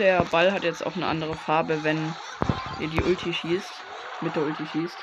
Der 0.00 0.24
Ball 0.24 0.50
hat 0.50 0.64
jetzt 0.64 0.84
auch 0.84 0.96
eine 0.96 1.06
andere 1.06 1.34
Farbe, 1.34 1.84
wenn 1.84 2.14
ihr 2.80 2.88
die 2.88 3.02
Ulti 3.02 3.32
schießt. 3.32 3.70
Mit 4.22 4.34
der 4.34 4.42
Ulti 4.42 4.66
schießt. 4.66 4.96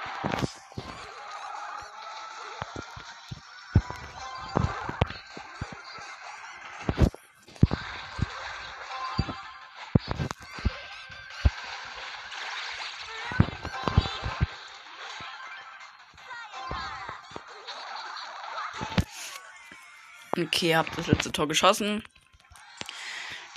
Okay, 20.36 20.76
habt 20.76 20.98
das 20.98 21.08
letzte 21.08 21.32
Tor 21.32 21.48
geschossen. 21.48 22.04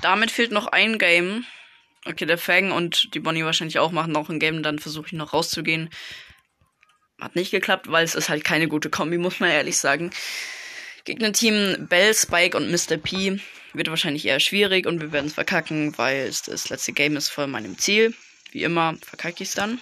Damit 0.02 0.30
fehlt 0.30 0.52
noch 0.52 0.66
ein 0.66 0.98
Game. 0.98 1.44
Okay, 2.06 2.24
der 2.24 2.38
Fang 2.38 2.72
und 2.72 3.14
die 3.14 3.20
Bonnie 3.20 3.44
wahrscheinlich 3.44 3.78
auch 3.78 3.92
machen 3.92 4.12
noch 4.12 4.28
ein 4.30 4.38
Game. 4.40 4.62
Dann 4.62 4.78
versuche 4.78 5.06
ich 5.08 5.12
noch 5.12 5.32
rauszugehen. 5.32 5.90
Hat 7.20 7.36
nicht 7.36 7.50
geklappt, 7.50 7.90
weil 7.90 8.04
es 8.04 8.14
ist 8.14 8.30
halt 8.30 8.44
keine 8.44 8.68
gute 8.68 8.88
Kombi, 8.88 9.18
muss 9.18 9.40
man 9.40 9.50
ehrlich 9.50 9.76
sagen. 9.76 10.10
Gegnerteam 11.04 11.86
Bell, 11.88 12.14
Spike 12.14 12.56
und 12.56 12.70
Mr. 12.70 12.96
P 12.96 13.40
wird 13.74 13.88
wahrscheinlich 13.88 14.26
eher 14.26 14.40
schwierig 14.40 14.86
und 14.86 15.00
wir 15.00 15.12
werden 15.12 15.26
es 15.26 15.34
verkacken, 15.34 15.96
weil 15.98 16.26
es 16.26 16.42
das 16.42 16.70
letzte 16.70 16.92
Game 16.92 17.16
ist 17.16 17.28
vor 17.28 17.46
meinem 17.46 17.78
Ziel. 17.78 18.14
Wie 18.52 18.64
immer 18.64 18.96
verkacke 19.02 19.42
ich 19.42 19.50
es 19.50 19.54
dann. 19.54 19.78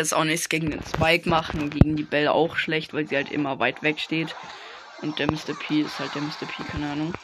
Jetzt 0.00 0.14
auch 0.14 0.24
nichts 0.24 0.48
gegen 0.48 0.70
den 0.70 0.82
Spike 0.82 1.28
machen, 1.28 1.70
gegen 1.70 1.96
die 1.96 2.02
Belle 2.02 2.32
auch 2.32 2.56
schlecht, 2.56 2.92
weil 2.92 3.06
sie 3.06 3.16
halt 3.16 3.30
immer 3.30 3.58
weit 3.58 3.82
weg 3.82 4.00
steht. 4.00 4.34
Und 5.02 5.18
der 5.18 5.30
Mr. 5.30 5.54
P 5.58 5.80
ist 5.80 5.98
halt 5.98 6.14
der 6.14 6.22
Mr. 6.22 6.46
P, 6.46 6.62
keine 6.64 6.90
Ahnung. 6.90 7.14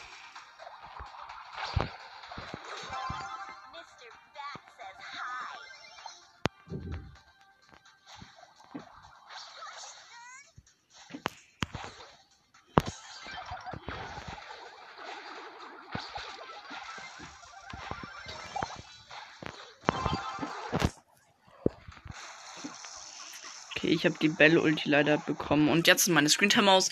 Ich 23.97 24.05
habe 24.05 24.17
die 24.21 24.29
Bell-Ulti 24.29 24.89
leider 24.89 25.19
bekommen. 25.19 25.69
Und 25.69 25.87
jetzt 25.87 26.03
ist 26.03 26.13
meine 26.13 26.29
Screentime 26.29 26.71
aus. 26.71 26.91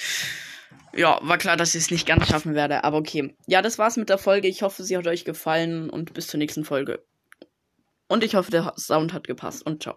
Ja, 0.97 1.19
war 1.23 1.39
klar, 1.39 1.57
dass 1.57 1.75
ich 1.75 1.83
es 1.83 1.91
nicht 1.91 2.07
ganz 2.07 2.29
schaffen 2.29 2.55
werde, 2.55 2.85
aber 2.85 2.99
okay. 2.99 3.35
Ja, 3.47 3.63
das 3.63 3.79
war's 3.79 3.97
mit 3.97 4.09
der 4.09 4.19
Folge. 4.19 4.49
Ich 4.49 4.63
hoffe, 4.63 4.83
sie 4.85 4.97
hat 4.97 5.07
euch 5.07 5.25
gefallen 5.25 5.91
und 5.91 6.15
bis 6.15 6.27
zur 6.27 6.39
nächsten 6.39 6.65
Folge. 6.65 7.05
Und 8.09 8.25
ich 8.25 8.35
hoffe, 8.35 8.51
der 8.51 8.75
Sound 8.77 9.13
hat 9.13 9.27
gepasst 9.27 9.65
und 9.67 9.83
ciao. 9.83 9.97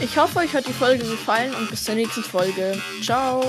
Ich 0.00 0.16
hoffe, 0.18 0.38
euch 0.38 0.54
hat 0.54 0.66
die 0.68 0.72
Folge 0.72 1.04
gefallen 1.04 1.54
und 1.54 1.70
bis 1.70 1.84
zur 1.84 1.94
nächsten 1.94 2.22
Folge. 2.22 2.80
Ciao. 3.02 3.42